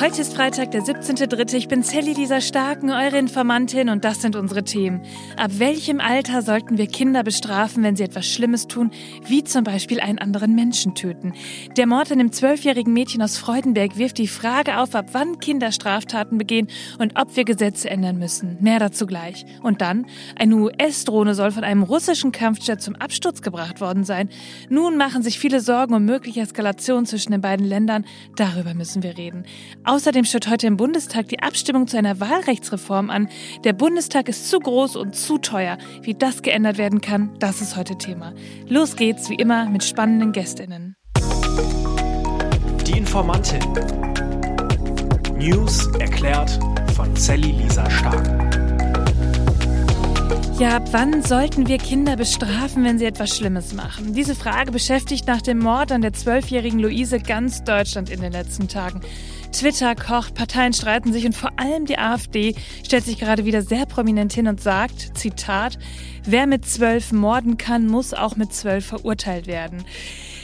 Heute 0.00 0.22
ist 0.22 0.34
Freitag, 0.34 0.72
der 0.72 0.82
17.3. 0.82 1.54
Ich 1.54 1.68
bin 1.68 1.84
Sally 1.84 2.14
Lisa 2.14 2.40
Starken, 2.40 2.90
eure 2.90 3.16
Informantin 3.16 3.88
und 3.88 4.04
das 4.04 4.20
sind 4.20 4.34
unsere 4.34 4.64
Themen. 4.64 5.02
Ab 5.36 5.52
welchem 5.58 6.00
Alter 6.00 6.42
sollten 6.42 6.78
wir 6.78 6.88
Kinder 6.88 7.22
bestrafen, 7.22 7.84
wenn 7.84 7.94
sie 7.94 8.02
etwas 8.02 8.26
Schlimmes 8.26 8.66
tun, 8.66 8.90
wie 9.24 9.44
zum 9.44 9.62
Beispiel 9.62 10.00
einen 10.00 10.18
anderen 10.18 10.56
Menschen 10.56 10.96
töten? 10.96 11.32
Der 11.76 11.86
Mord 11.86 12.10
an 12.10 12.18
dem 12.18 12.32
zwölfjährigen 12.32 12.92
Mädchen 12.92 13.22
aus 13.22 13.38
Freudenberg 13.38 13.96
wirft 13.96 14.18
die 14.18 14.26
Frage 14.26 14.78
auf, 14.78 14.96
ab 14.96 15.10
wann 15.12 15.38
Kinder 15.38 15.70
Straftaten 15.70 16.38
begehen 16.38 16.66
und 16.98 17.16
ob 17.16 17.36
wir 17.36 17.44
Gesetze 17.44 17.88
ändern 17.88 18.18
müssen. 18.18 18.56
Mehr 18.60 18.80
dazu 18.80 19.06
gleich. 19.06 19.46
Und 19.62 19.80
dann, 19.80 20.06
eine 20.36 20.56
US-Drohne 20.56 21.36
soll 21.36 21.52
von 21.52 21.62
einem 21.62 21.84
russischen 21.84 22.32
Kampfjet 22.32 22.82
zum 22.82 22.96
Absturz 22.96 23.42
gebracht 23.42 23.80
worden 23.80 24.02
sein. 24.02 24.28
Nun 24.68 24.96
machen 24.96 25.22
sich 25.22 25.38
viele 25.38 25.60
Sorgen 25.60 25.94
um 25.94 26.04
mögliche 26.04 26.40
Eskalation 26.40 27.06
zwischen 27.06 27.30
den 27.30 27.40
beiden 27.40 27.64
Ländern. 27.64 28.04
Darüber 28.34 28.74
müssen 28.74 29.04
wir 29.04 29.16
reden. 29.16 29.44
Außerdem 29.94 30.24
steht 30.24 30.50
heute 30.50 30.66
im 30.66 30.76
Bundestag 30.76 31.28
die 31.28 31.38
Abstimmung 31.38 31.86
zu 31.86 31.96
einer 31.96 32.18
Wahlrechtsreform 32.18 33.10
an. 33.10 33.28
Der 33.62 33.74
Bundestag 33.74 34.28
ist 34.28 34.50
zu 34.50 34.58
groß 34.58 34.96
und 34.96 35.14
zu 35.14 35.38
teuer. 35.38 35.78
Wie 36.02 36.14
das 36.14 36.42
geändert 36.42 36.78
werden 36.78 37.00
kann, 37.00 37.30
das 37.38 37.60
ist 37.60 37.76
heute 37.76 37.96
Thema. 37.96 38.32
Los 38.66 38.96
geht's 38.96 39.30
wie 39.30 39.36
immer 39.36 39.66
mit 39.66 39.84
spannenden 39.84 40.32
Gästinnen. 40.32 40.96
Die 42.84 42.98
Informantin. 42.98 43.60
News 45.38 45.86
erklärt 46.00 46.58
von 46.96 47.14
Sally 47.14 47.52
Lisa 47.52 47.88
Stark. 47.88 48.26
Ja, 50.58 50.76
ab 50.76 50.88
wann 50.92 51.22
sollten 51.22 51.68
wir 51.68 51.78
Kinder 51.78 52.16
bestrafen, 52.16 52.84
wenn 52.84 52.98
sie 52.98 53.04
etwas 53.04 53.36
Schlimmes 53.36 53.74
machen? 53.74 54.12
Diese 54.12 54.34
Frage 54.34 54.72
beschäftigt 54.72 55.28
nach 55.28 55.42
dem 55.42 55.58
Mord 55.58 55.92
an 55.92 56.00
der 56.00 56.12
zwölfjährigen 56.12 56.80
Luise 56.80 57.20
ganz 57.20 57.62
Deutschland 57.62 58.10
in 58.10 58.20
den 58.20 58.32
letzten 58.32 58.66
Tagen. 58.66 59.00
Twitter 59.54 59.94
kocht, 59.94 60.34
Parteien 60.34 60.72
streiten 60.72 61.12
sich 61.12 61.24
und 61.26 61.36
vor 61.36 61.52
allem 61.56 61.86
die 61.86 61.96
AfD 61.96 62.56
stellt 62.84 63.04
sich 63.04 63.20
gerade 63.20 63.44
wieder 63.44 63.62
sehr 63.62 63.86
prominent 63.86 64.32
hin 64.32 64.48
und 64.48 64.60
sagt, 64.60 65.16
Zitat, 65.16 65.78
wer 66.24 66.48
mit 66.48 66.66
zwölf 66.66 67.12
morden 67.12 67.56
kann, 67.56 67.86
muss 67.86 68.14
auch 68.14 68.34
mit 68.34 68.52
zwölf 68.52 68.84
verurteilt 68.84 69.46
werden. 69.46 69.84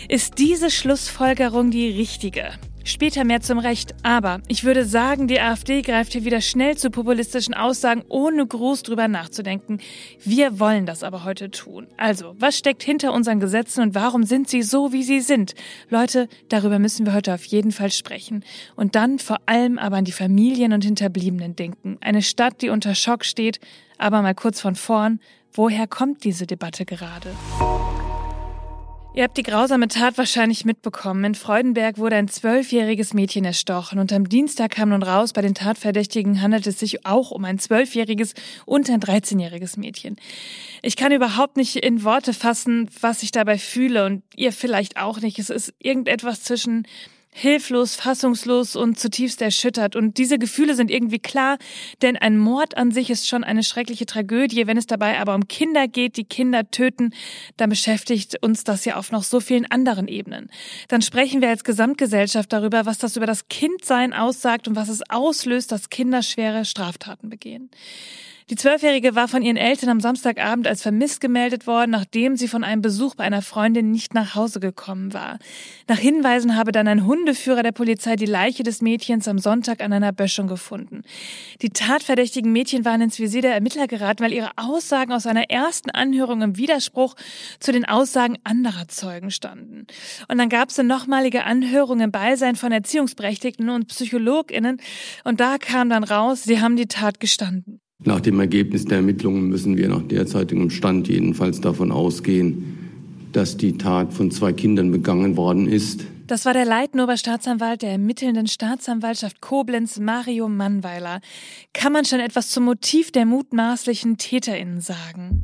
Ist 0.09 0.39
diese 0.39 0.71
Schlussfolgerung 0.71 1.73
die 1.73 1.89
richtige? 1.89 2.53
Später 2.85 3.25
mehr 3.25 3.41
zum 3.41 3.59
Recht, 3.59 3.95
aber 4.03 4.41
ich 4.49 4.65
würde 4.65 4.85
sagen, 4.85 5.29
die 5.29 5.39
AfD 5.39 5.83
greift 5.83 6.13
hier 6.13 6.25
wieder 6.25 6.41
schnell 6.41 6.77
zu 6.77 6.91
populistischen 6.91 7.55
Aussagen, 7.55 8.05
ohne 8.09 8.47
groß 8.47 8.83
drüber 8.83 9.07
nachzudenken. 9.07 9.81
Wir 10.25 10.59
wollen 10.59 10.87
das 10.87 11.03
aber 11.03 11.25
heute 11.25 11.51
tun. 11.51 11.87
Also, 11.99 12.35
was 12.39 12.57
steckt 12.57 12.83
hinter 12.83 13.13
unseren 13.13 13.39
Gesetzen 13.39 13.83
und 13.83 13.95
warum 13.95 14.25
sind 14.25 14.49
sie 14.49 14.63
so, 14.63 14.93
wie 14.93 15.03
sie 15.03 15.21
sind? 15.21 15.55
Leute, 15.91 16.29
darüber 16.49 16.79
müssen 16.79 17.05
wir 17.05 17.13
heute 17.13 17.35
auf 17.35 17.45
jeden 17.45 17.73
Fall 17.73 17.91
sprechen. 17.91 18.45
Und 18.77 18.95
dann 18.95 19.19
vor 19.19 19.39
allem 19.47 19.79
aber 19.79 19.97
an 19.97 20.05
die 20.05 20.13
Familien 20.13 20.73
und 20.73 20.85
Hinterbliebenen 20.85 21.57
denken. 21.57 21.99
Eine 22.01 22.23
Stadt, 22.23 22.63
die 22.63 22.71
unter 22.71 22.95
Schock 22.95 23.25
steht, 23.25 23.61
aber 23.99 24.23
mal 24.23 24.35
kurz 24.35 24.61
von 24.61 24.75
vorn, 24.75 25.21
woher 25.53 25.87
kommt 25.87 26.25
diese 26.25 26.47
Debatte 26.47 26.87
gerade? 26.87 27.31
Ihr 29.13 29.25
habt 29.25 29.37
die 29.37 29.43
grausame 29.43 29.89
Tat 29.89 30.19
wahrscheinlich 30.19 30.65
mitbekommen. 30.65 31.25
In 31.25 31.35
Freudenberg 31.35 31.99
wurde 31.99 32.15
ein 32.15 32.29
zwölfjähriges 32.29 33.13
Mädchen 33.13 33.45
erstochen 33.45 33.99
und 33.99 34.13
am 34.13 34.29
Dienstag 34.29 34.71
kam 34.71 34.91
nun 34.91 35.03
raus, 35.03 35.33
bei 35.33 35.43
den 35.43 35.57
Tatverdächtigen 35.57 36.41
handelt 36.41 36.65
es 36.69 36.79
sich 36.79 37.05
auch 37.05 37.33
um 37.33 37.45
ein 37.45 37.59
zwölfjähriges 37.59 38.35
und 38.67 38.89
ein 38.89 39.01
dreizehnjähriges 39.01 39.77
Mädchen. 39.77 40.15
Ich 40.81 40.95
kann 40.95 41.11
überhaupt 41.11 41.57
nicht 41.57 41.75
in 41.75 42.05
Worte 42.05 42.33
fassen, 42.33 42.89
was 43.01 43.25
ich 43.25 43.33
dabei 43.33 43.59
fühle 43.59 44.07
und 44.07 44.23
ihr 44.37 44.53
vielleicht 44.53 44.97
auch 44.97 45.21
nicht. 45.21 45.41
Es 45.41 45.51
ist 45.51 45.75
irgendetwas 45.81 46.45
zwischen 46.45 46.87
hilflos, 47.33 47.95
fassungslos 47.95 48.77
und 48.77 48.99
zutiefst 48.99 49.41
erschüttert. 49.41 49.97
Und 49.97 50.19
diese 50.19 50.39
Gefühle 50.39 50.75
sind 50.75 50.91
irgendwie 50.91 51.19
klar, 51.19 51.59
denn 52.03 52.17
ein 52.17 52.39
Mord 52.39 52.77
an 52.77 52.91
sich 52.91 53.11
ist 53.11 53.29
schon 53.29 53.45
eine 53.45 53.63
schreckliche 53.63 54.07
Tragödie. 54.07 54.67
Wenn 54.67 54.77
es 54.77 54.87
dabei 54.87 55.19
aber 55.21 55.35
um 55.35 55.49
Kinder 55.49 55.89
geht, 55.89 56.17
die 56.17 56.25
Kinder 56.25 56.71
töten, 56.71 57.15
dann 57.57 57.71
beschäftigt 57.71 58.43
uns 58.43 58.65
das 58.65 58.85
ja 58.85 58.97
auf 58.97 59.13
noch 59.13 59.23
so 59.23 59.41
vielen 59.41 59.71
anderen 59.71 60.09
Ebenen. 60.09 60.51
Dann 60.89 61.03
sprechen 61.03 61.41
wir 61.41 61.49
als 61.49 61.65
Gesamtgesellschaft 61.65 62.53
darüber, 62.53 62.87
was 62.87 62.99
das 62.99 63.17
über 63.17 63.27
das 63.27 63.49
Kindsein 63.49 64.13
aussagt 64.13 64.67
und 64.69 64.77
was 64.77 64.89
es 64.89 65.03
auslöst, 65.09 65.73
dass 65.73 65.91
Kinder 65.91 66.23
schwere 66.23 66.65
Straftaten 66.65 67.31
begehen. 67.31 67.71
Die 68.51 68.57
Zwölfjährige 68.57 69.15
war 69.15 69.29
von 69.29 69.43
ihren 69.43 69.57
Eltern 69.57 69.91
am 69.91 70.01
Samstagabend 70.01 70.67
als 70.67 70.83
vermisst 70.83 71.21
gemeldet 71.21 71.69
worden, 71.69 71.93
nachdem 71.93 72.35
sie 72.35 72.49
von 72.49 72.65
einem 72.65 72.83
Besuch 72.83 73.15
bei 73.15 73.23
einer 73.23 73.43
Freundin 73.43 73.93
nicht 73.93 74.13
nach 74.13 74.35
Hause 74.35 74.59
gekommen 74.59 75.15
war. 75.15 75.39
Nach 75.87 75.99
Hinweisen 75.99 76.57
habe 76.57 76.73
dann 76.73 76.89
ein 76.89 77.07
Hundeführer 77.07 77.63
der 77.63 77.71
Polizei 77.71 78.17
die 78.17 78.27
Leiche 78.27 78.65
des 78.65 78.83
Mädchens 78.83 79.29
am 79.29 79.39
Sonntag 79.39 79.81
an 79.81 79.93
einer 79.93 80.11
Böschung 80.11 80.49
gefunden. 80.49 81.03
Die 81.63 81.71
tatverdächtigen 81.71 82.51
Mädchen 82.51 82.85
waren 82.85 83.01
ins 83.03 83.21
Visier 83.21 83.43
der 83.43 83.55
Ermittler 83.55 83.87
geraten, 83.87 84.25
weil 84.25 84.33
ihre 84.33 84.51
Aussagen 84.57 85.13
aus 85.13 85.27
einer 85.27 85.49
ersten 85.49 85.91
Anhörung 85.91 86.43
im 86.43 86.57
Widerspruch 86.57 87.15
zu 87.61 87.71
den 87.71 87.85
Aussagen 87.85 88.37
anderer 88.43 88.89
Zeugen 88.89 89.31
standen. 89.31 89.87
Und 90.27 90.39
dann 90.39 90.49
gab 90.49 90.71
es 90.71 90.79
eine 90.81 90.89
nochmalige 90.89 91.45
Anhörung 91.45 92.01
im 92.01 92.11
Beisein 92.11 92.57
von 92.57 92.73
Erziehungsberechtigten 92.73 93.71
und 93.71 93.87
PsychologInnen 93.87 94.79
und 95.23 95.39
da 95.39 95.57
kam 95.59 95.89
dann 95.89 96.03
raus, 96.03 96.43
sie 96.43 96.61
haben 96.61 96.75
die 96.75 96.89
Tat 96.89 97.21
gestanden. 97.21 97.81
Nach 98.05 98.21
dem 98.21 98.41
Ergebnis 98.41 98.87
der 98.87 98.99
Ermittlungen 98.99 99.49
müssen 99.49 99.77
wir 99.77 99.89
nach 99.89 100.03
derzeitigem 100.03 100.71
Stand 100.71 101.09
jedenfalls 101.09 101.61
davon 101.61 101.93
ausgehen, 101.93 102.79
dass 103.33 103.57
die 103.57 103.77
Tat 103.77 104.13
von 104.15 104.31
zwei 104.31 104.53
Kindern 104.53 104.91
begangen 104.91 105.37
worden 105.37 105.69
ist. 105.69 106.07
Das 106.27 106.47
war 106.47 106.55
der 106.55 106.65
Leitender 106.65 107.05
Oberstaatsanwalt 107.05 107.83
der 107.83 107.91
ermittelnden 107.91 108.47
Staatsanwaltschaft 108.47 109.41
Koblenz, 109.41 109.99
Mario 109.99 110.49
Mannweiler. 110.49 111.21
Kann 111.75 111.93
man 111.93 112.05
schon 112.05 112.21
etwas 112.21 112.51
zum 112.51 112.65
Motiv 112.65 113.11
der 113.11 113.27
mutmaßlichen 113.27 114.17
TäterInnen 114.17 114.81
sagen? 114.81 115.43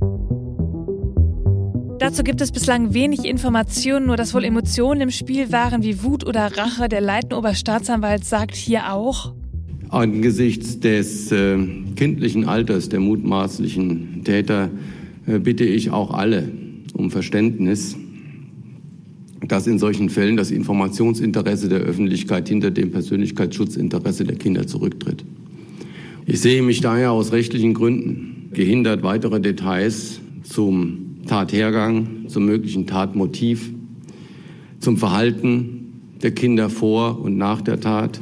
Dazu 1.98 2.22
gibt 2.22 2.40
es 2.40 2.52
bislang 2.52 2.94
wenig 2.94 3.24
Informationen, 3.24 4.06
nur 4.06 4.16
dass 4.16 4.32
wohl 4.32 4.44
Emotionen 4.44 5.00
im 5.02 5.10
Spiel 5.10 5.50
waren 5.50 5.82
wie 5.82 6.02
Wut 6.02 6.24
oder 6.26 6.56
Rache. 6.56 6.88
Der 6.88 7.00
Leitender 7.00 7.38
Oberstaatsanwalt 7.38 8.24
sagt 8.24 8.54
hier 8.54 8.92
auch, 8.92 9.34
Angesichts 9.88 10.80
des 10.80 11.30
äh, 11.30 11.58
kindlichen 11.94 12.44
Alters 12.44 12.88
der 12.88 13.00
mutmaßlichen 13.00 14.22
Täter 14.24 14.70
äh, 15.26 15.38
bitte 15.38 15.64
ich 15.64 15.90
auch 15.90 16.12
alle 16.12 16.50
um 16.92 17.10
Verständnis, 17.10 17.96
dass 19.46 19.66
in 19.66 19.78
solchen 19.78 20.08
Fällen 20.08 20.36
das 20.36 20.50
Informationsinteresse 20.50 21.68
der 21.68 21.80
Öffentlichkeit 21.80 22.48
hinter 22.48 22.70
dem 22.70 22.90
Persönlichkeitsschutzinteresse 22.90 24.24
der 24.24 24.36
Kinder 24.36 24.66
zurücktritt. 24.66 25.24
Ich 26.26 26.40
sehe 26.40 26.62
mich 26.62 26.80
daher 26.80 27.12
aus 27.12 27.30
rechtlichen 27.32 27.74
Gründen 27.74 28.50
gehindert, 28.52 29.04
weitere 29.04 29.40
Details 29.40 30.20
zum 30.42 31.18
Tathergang, 31.26 32.28
zum 32.28 32.46
möglichen 32.46 32.86
Tatmotiv, 32.86 33.70
zum 34.80 34.96
Verhalten 34.96 36.00
der 36.22 36.32
Kinder 36.32 36.70
vor 36.70 37.20
und 37.20 37.36
nach 37.36 37.60
der 37.60 37.78
Tat 37.78 38.20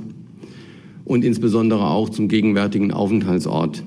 und 1.05 1.25
insbesondere 1.25 1.91
auch 1.91 2.09
zum 2.09 2.29
gegenwärtigen 2.29 2.93
Aufenthaltsort 2.93 3.83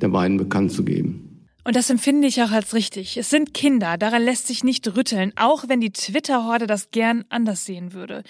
der 0.00 0.08
beiden 0.08 0.36
bekannt 0.36 0.72
zu 0.72 0.84
geben. 0.84 1.26
Und 1.62 1.76
das 1.76 1.90
empfinde 1.90 2.26
ich 2.26 2.42
auch 2.42 2.52
als 2.52 2.72
richtig. 2.72 3.18
Es 3.18 3.28
sind 3.28 3.52
Kinder, 3.52 3.98
daran 3.98 4.22
lässt 4.22 4.46
sich 4.46 4.64
nicht 4.64 4.96
rütteln, 4.96 5.32
auch 5.36 5.68
wenn 5.68 5.80
die 5.80 5.92
Twitter-Horde 5.92 6.66
das 6.66 6.90
gern 6.90 7.24
anders 7.28 7.66
sehen 7.66 7.92
würde. 7.92 8.22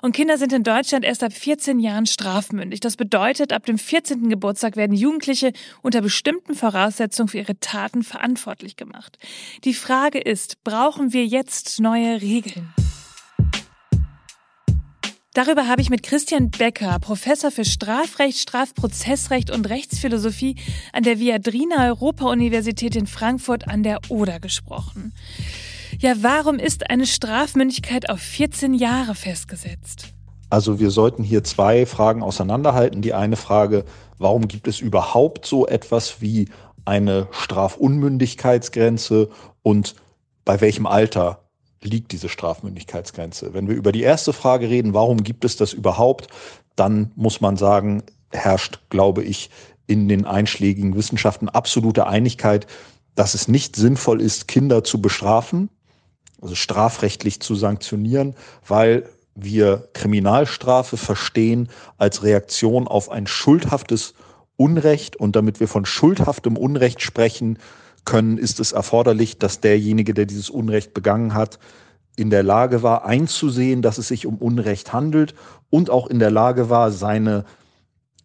Und 0.00 0.16
Kinder 0.16 0.38
sind 0.38 0.54
in 0.54 0.62
Deutschland 0.62 1.04
erst 1.04 1.22
ab 1.22 1.32
14 1.32 1.80
Jahren 1.80 2.06
strafmündig. 2.06 2.80
Das 2.80 2.96
bedeutet, 2.96 3.52
ab 3.52 3.66
dem 3.66 3.76
14. 3.76 4.30
Geburtstag 4.30 4.76
werden 4.76 4.96
Jugendliche 4.96 5.52
unter 5.82 6.00
bestimmten 6.00 6.54
Voraussetzungen 6.54 7.28
für 7.28 7.38
ihre 7.38 7.60
Taten 7.60 8.02
verantwortlich 8.02 8.76
gemacht. 8.76 9.18
Die 9.64 9.74
Frage 9.74 10.18
ist, 10.18 10.64
brauchen 10.64 11.12
wir 11.12 11.26
jetzt 11.26 11.80
neue 11.80 12.22
Regeln? 12.22 12.72
Darüber 15.38 15.68
habe 15.68 15.80
ich 15.80 15.88
mit 15.88 16.02
Christian 16.02 16.50
Becker, 16.50 16.98
Professor 16.98 17.52
für 17.52 17.64
Strafrecht, 17.64 18.38
Strafprozessrecht 18.38 19.52
und 19.52 19.70
Rechtsphilosophie 19.70 20.56
an 20.92 21.04
der 21.04 21.20
Viadrina 21.20 21.86
Europa-Universität 21.86 22.96
in 22.96 23.06
Frankfurt 23.06 23.68
an 23.68 23.84
der 23.84 24.00
Oder 24.08 24.40
gesprochen. 24.40 25.12
Ja, 26.00 26.14
warum 26.22 26.58
ist 26.58 26.90
eine 26.90 27.06
Strafmündigkeit 27.06 28.10
auf 28.10 28.18
14 28.18 28.74
Jahre 28.74 29.14
festgesetzt? 29.14 30.08
Also 30.50 30.80
wir 30.80 30.90
sollten 30.90 31.22
hier 31.22 31.44
zwei 31.44 31.86
Fragen 31.86 32.24
auseinanderhalten. 32.24 33.00
Die 33.00 33.14
eine 33.14 33.36
Frage, 33.36 33.84
warum 34.18 34.48
gibt 34.48 34.66
es 34.66 34.80
überhaupt 34.80 35.46
so 35.46 35.68
etwas 35.68 36.20
wie 36.20 36.48
eine 36.84 37.28
Strafunmündigkeitsgrenze 37.30 39.28
und 39.62 39.94
bei 40.44 40.60
welchem 40.60 40.86
Alter 40.86 41.47
liegt 41.82 42.12
diese 42.12 42.28
Strafmündigkeitsgrenze? 42.28 43.54
Wenn 43.54 43.68
wir 43.68 43.76
über 43.76 43.92
die 43.92 44.02
erste 44.02 44.32
Frage 44.32 44.68
reden, 44.68 44.94
warum 44.94 45.22
gibt 45.22 45.44
es 45.44 45.56
das 45.56 45.72
überhaupt, 45.72 46.28
dann 46.76 47.12
muss 47.16 47.40
man 47.40 47.56
sagen, 47.56 48.02
herrscht, 48.30 48.80
glaube 48.90 49.22
ich, 49.22 49.50
in 49.86 50.08
den 50.08 50.24
einschlägigen 50.24 50.94
Wissenschaften 50.94 51.48
absolute 51.48 52.06
Einigkeit, 52.06 52.66
dass 53.14 53.34
es 53.34 53.48
nicht 53.48 53.74
sinnvoll 53.74 54.20
ist, 54.20 54.46
Kinder 54.46 54.84
zu 54.84 55.00
bestrafen, 55.00 55.70
also 56.40 56.54
strafrechtlich 56.54 57.40
zu 57.40 57.54
sanktionieren, 57.54 58.34
weil 58.66 59.08
wir 59.34 59.88
Kriminalstrafe 59.92 60.96
verstehen 60.96 61.68
als 61.96 62.22
Reaktion 62.22 62.86
auf 62.86 63.10
ein 63.10 63.26
schuldhaftes 63.26 64.14
Unrecht 64.56 65.16
und 65.16 65.36
damit 65.36 65.60
wir 65.60 65.68
von 65.68 65.84
schuldhaftem 65.84 66.56
Unrecht 66.56 67.00
sprechen 67.00 67.58
können, 68.08 68.38
ist 68.38 68.58
es 68.58 68.72
erforderlich, 68.72 69.38
dass 69.38 69.60
derjenige, 69.60 70.14
der 70.14 70.24
dieses 70.24 70.48
Unrecht 70.48 70.94
begangen 70.94 71.34
hat, 71.34 71.58
in 72.16 72.30
der 72.30 72.42
Lage 72.42 72.82
war, 72.82 73.04
einzusehen, 73.04 73.82
dass 73.82 73.98
es 73.98 74.08
sich 74.08 74.24
um 74.24 74.38
Unrecht 74.38 74.94
handelt 74.94 75.34
und 75.68 75.90
auch 75.90 76.06
in 76.06 76.18
der 76.18 76.30
Lage 76.30 76.70
war, 76.70 76.90
seine 76.90 77.44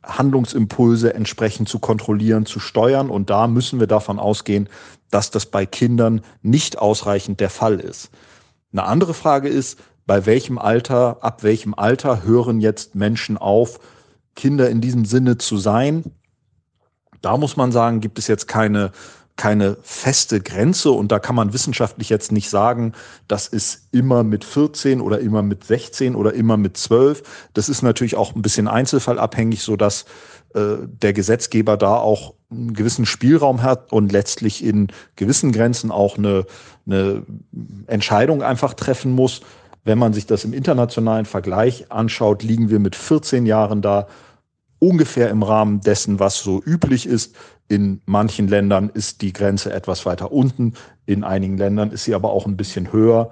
Handlungsimpulse 0.01 1.13
entsprechend 1.13 1.67
zu 1.67 1.79
kontrollieren, 1.79 2.45
zu 2.45 2.61
steuern. 2.61 3.09
Und 3.09 3.29
da 3.29 3.47
müssen 3.47 3.81
wir 3.81 3.87
davon 3.87 4.19
ausgehen, 4.19 4.69
dass 5.11 5.31
das 5.31 5.47
bei 5.47 5.65
Kindern 5.65 6.21
nicht 6.41 6.79
ausreichend 6.79 7.41
der 7.41 7.49
Fall 7.49 7.81
ist. 7.81 8.09
Eine 8.71 8.83
andere 8.83 9.13
Frage 9.13 9.49
ist, 9.49 9.79
bei 10.05 10.25
welchem 10.25 10.57
Alter, 10.57 11.17
ab 11.21 11.43
welchem 11.43 11.73
Alter 11.73 12.23
hören 12.23 12.61
jetzt 12.61 12.95
Menschen 12.95 13.37
auf, 13.37 13.81
Kinder 14.35 14.69
in 14.69 14.79
diesem 14.79 15.03
Sinne 15.03 15.37
zu 15.37 15.57
sein? 15.57 16.05
Da 17.21 17.35
muss 17.35 17.57
man 17.57 17.73
sagen, 17.73 17.99
gibt 17.99 18.17
es 18.17 18.27
jetzt 18.27 18.47
keine 18.47 18.91
keine 19.35 19.77
feste 19.81 20.41
Grenze 20.41 20.91
und 20.91 21.11
da 21.11 21.17
kann 21.17 21.35
man 21.35 21.53
wissenschaftlich 21.53 22.09
jetzt 22.09 22.31
nicht 22.31 22.49
sagen, 22.49 22.93
das 23.27 23.47
ist 23.47 23.87
immer 23.91 24.23
mit 24.23 24.43
14 24.43 25.01
oder 25.01 25.19
immer 25.19 25.41
mit 25.41 25.63
16 25.63 26.15
oder 26.15 26.33
immer 26.33 26.55
mit 26.55 26.77
12. 26.77 27.23
Das 27.53 27.67
ist 27.67 27.81
natürlich 27.81 28.15
auch 28.15 28.35
ein 28.35 28.43
bisschen 28.43 28.67
einzelfallabhängig, 28.67 29.63
so 29.63 29.75
dass 29.75 30.05
äh, 30.53 30.77
der 30.85 31.13
Gesetzgeber 31.13 31.77
da 31.77 31.95
auch 31.95 32.35
einen 32.51 32.73
gewissen 32.73 33.07
Spielraum 33.07 33.63
hat 33.63 33.91
und 33.91 34.11
letztlich 34.11 34.63
in 34.63 34.87
gewissen 35.15 35.51
Grenzen 35.51 35.89
auch 35.89 36.19
eine, 36.19 36.45
eine 36.85 37.23
Entscheidung 37.87 38.43
einfach 38.43 38.75
treffen 38.75 39.13
muss. 39.13 39.41
Wenn 39.83 39.97
man 39.97 40.13
sich 40.13 40.27
das 40.27 40.45
im 40.45 40.53
internationalen 40.53 41.25
Vergleich 41.25 41.91
anschaut, 41.91 42.43
liegen 42.43 42.69
wir 42.69 42.79
mit 42.79 42.95
14 42.95 43.47
Jahren 43.47 43.81
da 43.81 44.07
ungefähr 44.83 45.29
im 45.29 45.43
Rahmen 45.43 45.79
dessen, 45.79 46.19
was 46.19 46.39
so 46.39 46.61
üblich 46.61 47.05
ist. 47.05 47.35
In 47.69 48.01
manchen 48.05 48.49
Ländern 48.49 48.89
ist 48.89 49.21
die 49.21 49.31
Grenze 49.31 49.71
etwas 49.71 50.05
weiter 50.05 50.31
unten, 50.31 50.73
in 51.05 51.23
einigen 51.23 51.57
Ländern 51.57 51.91
ist 51.91 52.03
sie 52.03 52.13
aber 52.13 52.31
auch 52.31 52.45
ein 52.45 52.57
bisschen 52.57 52.91
höher. 52.91 53.31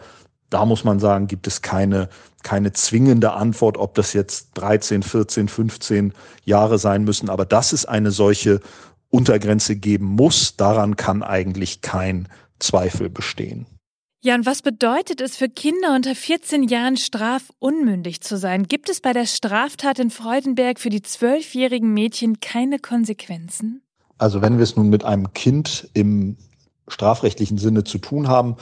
Da 0.49 0.65
muss 0.65 0.83
man 0.83 0.99
sagen, 0.99 1.27
gibt 1.27 1.47
es 1.47 1.61
keine, 1.61 2.09
keine 2.43 2.71
zwingende 2.71 3.33
Antwort, 3.33 3.77
ob 3.77 3.95
das 3.95 4.13
jetzt 4.13 4.51
13, 4.55 5.03
14, 5.03 5.47
15 5.49 6.13
Jahre 6.45 6.77
sein 6.77 7.03
müssen. 7.03 7.29
Aber 7.29 7.45
dass 7.45 7.73
es 7.73 7.85
eine 7.85 8.11
solche 8.11 8.61
Untergrenze 9.09 9.75
geben 9.75 10.05
muss, 10.05 10.55
daran 10.55 10.95
kann 10.95 11.21
eigentlich 11.21 11.81
kein 11.81 12.29
Zweifel 12.59 13.09
bestehen. 13.09 13.65
Ja, 14.23 14.35
und 14.35 14.45
was 14.45 14.61
bedeutet 14.61 15.19
es 15.19 15.35
für 15.35 15.49
Kinder 15.49 15.95
unter 15.95 16.13
14 16.13 16.61
Jahren 16.61 16.95
strafunmündig 16.95 18.21
zu 18.21 18.37
sein? 18.37 18.67
Gibt 18.67 18.87
es 18.89 19.01
bei 19.01 19.13
der 19.13 19.25
Straftat 19.25 19.97
in 19.97 20.11
Freudenberg 20.11 20.79
für 20.79 20.91
die 20.91 21.01
zwölfjährigen 21.01 21.91
Mädchen 21.91 22.39
keine 22.39 22.77
Konsequenzen? 22.77 23.81
Also 24.19 24.43
wenn 24.43 24.57
wir 24.57 24.63
es 24.63 24.75
nun 24.75 24.89
mit 24.89 25.03
einem 25.03 25.33
Kind 25.33 25.89
im 25.95 26.37
strafrechtlichen 26.87 27.57
Sinne 27.57 27.83
zu 27.83 27.97
tun 27.97 28.27
haben, 28.27 28.57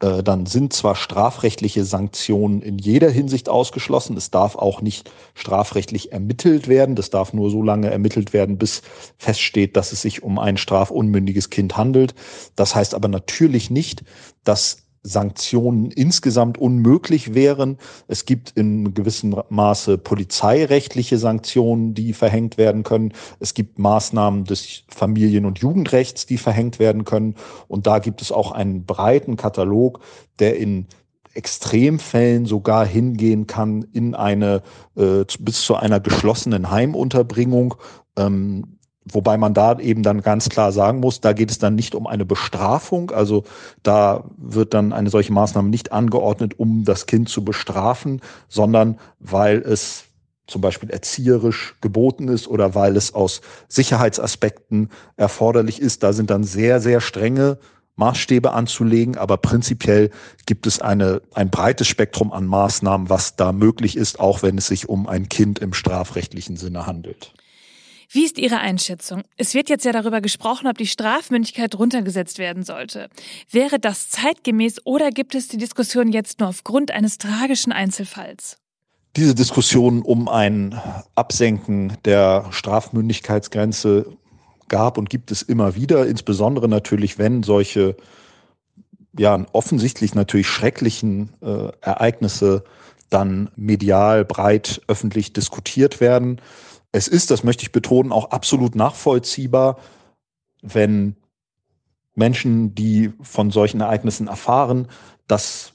äh, 0.00 0.22
dann 0.22 0.46
sind 0.46 0.72
zwar 0.72 0.96
strafrechtliche 0.96 1.84
Sanktionen 1.84 2.62
in 2.62 2.78
jeder 2.78 3.10
Hinsicht 3.10 3.50
ausgeschlossen. 3.50 4.16
Es 4.16 4.30
darf 4.30 4.56
auch 4.56 4.80
nicht 4.80 5.10
strafrechtlich 5.34 6.12
ermittelt 6.12 6.68
werden. 6.68 6.96
Das 6.96 7.10
darf 7.10 7.34
nur 7.34 7.50
so 7.50 7.62
lange 7.62 7.90
ermittelt 7.90 8.32
werden, 8.32 8.56
bis 8.56 8.80
feststeht, 9.18 9.76
dass 9.76 9.92
es 9.92 10.00
sich 10.00 10.22
um 10.22 10.38
ein 10.38 10.56
strafunmündiges 10.56 11.50
Kind 11.50 11.76
handelt. 11.76 12.14
Das 12.56 12.74
heißt 12.74 12.94
aber 12.94 13.08
natürlich 13.08 13.70
nicht, 13.70 14.04
dass 14.42 14.81
Sanktionen 15.02 15.90
insgesamt 15.90 16.58
unmöglich 16.58 17.34
wären. 17.34 17.78
Es 18.06 18.24
gibt 18.24 18.52
in 18.52 18.94
gewissem 18.94 19.36
Maße 19.48 19.98
polizeirechtliche 19.98 21.18
Sanktionen, 21.18 21.94
die 21.94 22.12
verhängt 22.12 22.56
werden 22.56 22.84
können. 22.84 23.12
Es 23.40 23.54
gibt 23.54 23.78
Maßnahmen 23.78 24.44
des 24.44 24.84
Familien- 24.88 25.44
und 25.44 25.58
Jugendrechts, 25.58 26.26
die 26.26 26.38
verhängt 26.38 26.78
werden 26.78 27.04
können. 27.04 27.34
Und 27.66 27.86
da 27.86 27.98
gibt 27.98 28.22
es 28.22 28.30
auch 28.30 28.52
einen 28.52 28.86
breiten 28.86 29.36
Katalog, 29.36 30.00
der 30.38 30.56
in 30.56 30.86
Extremfällen 31.34 32.46
sogar 32.46 32.86
hingehen 32.86 33.46
kann 33.46 33.86
in 33.92 34.14
eine 34.14 34.62
äh, 34.96 35.24
bis 35.40 35.62
zu 35.62 35.74
einer 35.74 35.98
geschlossenen 35.98 36.70
Heimunterbringung. 36.70 37.74
Ähm, 38.16 38.78
Wobei 39.04 39.36
man 39.36 39.52
da 39.52 39.78
eben 39.78 40.02
dann 40.02 40.22
ganz 40.22 40.48
klar 40.48 40.70
sagen 40.70 41.00
muss, 41.00 41.20
da 41.20 41.32
geht 41.32 41.50
es 41.50 41.58
dann 41.58 41.74
nicht 41.74 41.94
um 41.94 42.06
eine 42.06 42.24
Bestrafung. 42.24 43.10
Also 43.10 43.44
da 43.82 44.24
wird 44.36 44.74
dann 44.74 44.92
eine 44.92 45.10
solche 45.10 45.32
Maßnahme 45.32 45.68
nicht 45.68 45.92
angeordnet, 45.92 46.58
um 46.58 46.84
das 46.84 47.06
Kind 47.06 47.28
zu 47.28 47.44
bestrafen, 47.44 48.20
sondern 48.48 48.98
weil 49.18 49.58
es 49.58 50.04
zum 50.46 50.60
Beispiel 50.60 50.90
erzieherisch 50.90 51.76
geboten 51.80 52.28
ist 52.28 52.46
oder 52.46 52.74
weil 52.74 52.96
es 52.96 53.14
aus 53.14 53.40
Sicherheitsaspekten 53.68 54.90
erforderlich 55.16 55.80
ist. 55.80 56.02
Da 56.02 56.12
sind 56.12 56.30
dann 56.30 56.44
sehr, 56.44 56.80
sehr 56.80 57.00
strenge 57.00 57.58
Maßstäbe 57.96 58.52
anzulegen, 58.52 59.18
aber 59.18 59.36
prinzipiell 59.36 60.10
gibt 60.46 60.66
es 60.66 60.80
eine, 60.80 61.22
ein 61.34 61.50
breites 61.50 61.88
Spektrum 61.88 62.32
an 62.32 62.46
Maßnahmen, 62.46 63.10
was 63.10 63.36
da 63.36 63.52
möglich 63.52 63.96
ist, 63.96 64.18
auch 64.18 64.42
wenn 64.42 64.58
es 64.58 64.66
sich 64.66 64.88
um 64.88 65.06
ein 65.06 65.28
Kind 65.28 65.58
im 65.58 65.72
strafrechtlichen 65.72 66.56
Sinne 66.56 66.86
handelt. 66.86 67.34
Wie 68.14 68.26
ist 68.26 68.36
Ihre 68.36 68.58
Einschätzung? 68.58 69.22
Es 69.38 69.54
wird 69.54 69.70
jetzt 69.70 69.86
ja 69.86 69.92
darüber 69.92 70.20
gesprochen, 70.20 70.66
ob 70.66 70.76
die 70.76 70.86
Strafmündigkeit 70.86 71.74
runtergesetzt 71.78 72.38
werden 72.38 72.62
sollte. 72.62 73.08
Wäre 73.50 73.78
das 73.78 74.10
zeitgemäß 74.10 74.84
oder 74.84 75.08
gibt 75.10 75.34
es 75.34 75.48
die 75.48 75.56
Diskussion 75.56 76.12
jetzt 76.12 76.38
nur 76.38 76.50
aufgrund 76.50 76.90
eines 76.90 77.16
tragischen 77.16 77.72
Einzelfalls? 77.72 78.58
Diese 79.16 79.34
Diskussion 79.34 80.02
um 80.02 80.28
ein 80.28 80.78
Absenken 81.14 81.96
der 82.04 82.48
Strafmündigkeitsgrenze 82.50 84.12
gab 84.68 84.98
und 84.98 85.08
gibt 85.08 85.30
es 85.30 85.40
immer 85.40 85.74
wieder, 85.74 86.06
insbesondere 86.06 86.68
natürlich, 86.68 87.18
wenn 87.18 87.42
solche 87.42 87.96
ja 89.16 89.46
offensichtlich 89.52 90.14
natürlich 90.14 90.48
schrecklichen 90.48 91.30
äh, 91.40 91.68
Ereignisse 91.80 92.64
dann 93.08 93.50
medial 93.56 94.26
breit 94.26 94.82
öffentlich 94.86 95.32
diskutiert 95.32 96.00
werden. 96.00 96.40
Es 96.92 97.08
ist, 97.08 97.30
das 97.30 97.42
möchte 97.42 97.62
ich 97.62 97.72
betonen, 97.72 98.12
auch 98.12 98.30
absolut 98.30 98.74
nachvollziehbar, 98.74 99.78
wenn 100.60 101.16
Menschen, 102.14 102.74
die 102.74 103.12
von 103.22 103.50
solchen 103.50 103.80
Ereignissen 103.80 104.28
erfahren, 104.28 104.88
das 105.26 105.72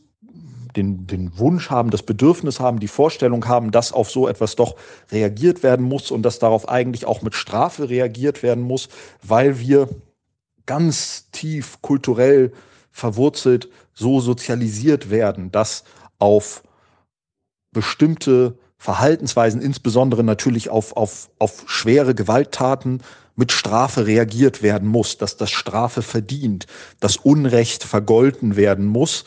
den, 0.76 1.08
den 1.08 1.38
Wunsch 1.40 1.72
haben, 1.72 1.90
das 1.90 2.04
Bedürfnis 2.04 2.60
haben, 2.60 2.80
die 2.80 2.88
Vorstellung 2.88 3.48
haben, 3.48 3.72
dass 3.72 3.92
auf 3.92 4.12
so 4.12 4.28
etwas 4.28 4.56
doch 4.56 4.76
reagiert 5.12 5.64
werden 5.64 5.84
muss 5.84 6.12
und 6.12 6.22
dass 6.22 6.38
darauf 6.38 6.70
eigentlich 6.70 7.06
auch 7.06 7.24
mit 7.24 7.34
Strafe 7.34 7.90
reagiert 7.90 8.44
werden 8.44 8.64
muss, 8.64 8.88
weil 9.24 9.60
wir 9.60 9.90
ganz 10.68 11.32
tief 11.32 11.82
kulturell 11.82 12.54
verwurzelt 12.92 13.70
so 13.94 14.20
sozialisiert 14.20 15.10
werden, 15.10 15.52
dass 15.52 15.84
auf 16.20 16.64
bestimmte 17.72 18.58
Verhaltensweisen, 18.78 19.62
insbesondere 19.62 20.24
natürlich 20.24 20.70
auf, 20.70 20.96
auf, 20.96 21.30
auf 21.40 21.64
schwere 21.68 22.14
Gewalttaten 22.14 23.02
mit 23.36 23.52
Strafe 23.52 24.08
reagiert 24.08 24.62
werden 24.62 24.88
muss, 24.88 25.18
dass 25.18 25.38
das 25.38 25.52
Strafe 25.52 26.02
verdient, 26.02 26.68
dass 27.00 27.18
Unrecht 27.18 27.84
vergolten 27.84 28.56
werden 28.56 28.86
muss. 28.86 29.26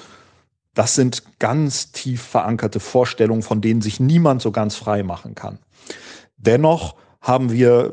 Das 0.75 0.95
sind 0.95 1.39
ganz 1.39 1.93
tief 1.93 2.23
verankerte 2.23 2.81
Vorstellungen, 2.81 3.43
von 3.43 3.61
denen 3.61 3.83
sich 3.83 4.01
niemand 4.01 4.43
so 4.43 4.53
ganz 4.53 4.77
frei 4.77 5.03
machen 5.03 5.35
kann. 5.35 5.59
Dennoch 6.37 6.97
haben 7.21 7.53
wir 7.53 7.93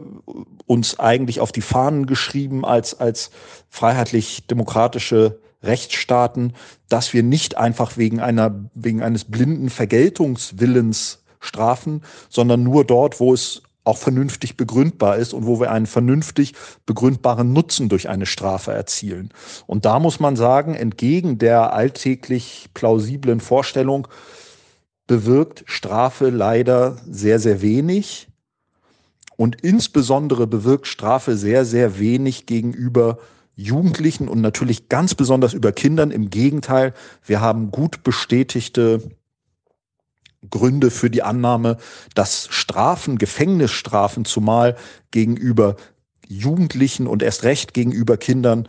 uns 0.65 0.99
eigentlich 0.99 1.39
auf 1.39 1.51
die 1.51 1.61
Fahnen 1.61 2.05
geschrieben 2.05 2.65
als, 2.65 2.99
als 2.99 3.31
freiheitlich-demokratische 3.69 5.39
Rechtsstaaten, 5.63 6.53
dass 6.87 7.13
wir 7.13 7.23
nicht 7.23 7.57
einfach 7.57 7.97
wegen 7.97 8.19
einer, 8.19 8.69
wegen 8.73 9.01
eines 9.01 9.25
blinden 9.25 9.69
Vergeltungswillens 9.69 11.23
strafen, 11.39 12.01
sondern 12.29 12.63
nur 12.63 12.85
dort, 12.85 13.19
wo 13.19 13.33
es 13.33 13.61
auch 13.87 13.97
vernünftig 13.97 14.57
begründbar 14.57 15.15
ist 15.15 15.33
und 15.33 15.45
wo 15.45 15.61
wir 15.61 15.71
einen 15.71 15.85
vernünftig 15.85 16.53
begründbaren 16.85 17.53
Nutzen 17.53 17.87
durch 17.87 18.09
eine 18.09 18.25
Strafe 18.25 18.73
erzielen. 18.73 19.29
Und 19.65 19.85
da 19.85 19.99
muss 19.99 20.19
man 20.19 20.35
sagen, 20.35 20.75
entgegen 20.75 21.37
der 21.37 21.73
alltäglich 21.73 22.69
plausiblen 22.73 23.39
Vorstellung 23.39 24.07
bewirkt 25.07 25.63
Strafe 25.67 26.29
leider 26.29 26.97
sehr, 27.09 27.39
sehr 27.39 27.61
wenig. 27.61 28.27
Und 29.37 29.61
insbesondere 29.61 30.47
bewirkt 30.47 30.87
Strafe 30.87 31.37
sehr, 31.37 31.63
sehr 31.63 31.97
wenig 31.97 32.45
gegenüber 32.45 33.19
Jugendlichen 33.55 34.27
und 34.27 34.41
natürlich 34.41 34.89
ganz 34.89 35.15
besonders 35.15 35.53
über 35.53 35.71
Kindern. 35.71 36.11
Im 36.11 36.29
Gegenteil, 36.29 36.93
wir 37.25 37.39
haben 37.39 37.71
gut 37.71 38.03
bestätigte 38.03 39.01
Gründe 40.49 40.91
für 40.91 41.09
die 41.09 41.23
Annahme, 41.23 41.77
dass 42.15 42.47
Strafen, 42.49 43.17
Gefängnisstrafen 43.17 44.25
zumal 44.25 44.75
gegenüber 45.11 45.75
Jugendlichen 46.27 47.07
und 47.07 47.23
erst 47.23 47.43
recht 47.43 47.73
gegenüber 47.73 48.17
Kindern 48.17 48.67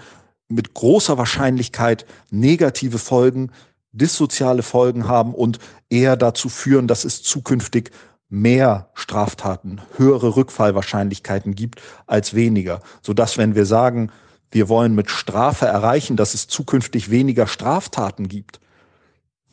mit 0.49 0.75
großer 0.75 1.19
Wahrscheinlichkeit 1.19 2.07
negative 2.31 2.99
Folgen 2.99 3.51
dissoziale 3.93 4.63
Folgen 4.63 5.09
haben 5.09 5.35
und 5.35 5.59
eher 5.91 6.17
dazu 6.17 6.49
führen, 6.49 6.87
dass 6.87 7.05
es 7.05 7.23
zukünftig 7.23 7.91
mehr 8.29 8.91
Straftaten, 8.95 9.81
höhere 9.97 10.37
Rückfallwahrscheinlichkeiten 10.37 11.55
gibt 11.55 11.81
als 12.07 12.35
weniger, 12.35 12.81
sodass 13.03 13.39
wenn 13.39 13.55
wir 13.55 13.65
sagen, 13.65 14.11
wir 14.51 14.69
wollen 14.69 14.95
mit 14.95 15.11
Strafe 15.11 15.67
erreichen, 15.67 16.17
dass 16.17 16.35
es 16.35 16.47
zukünftig 16.47 17.11
weniger 17.11 17.47
Straftaten 17.47 18.29
gibt, 18.29 18.61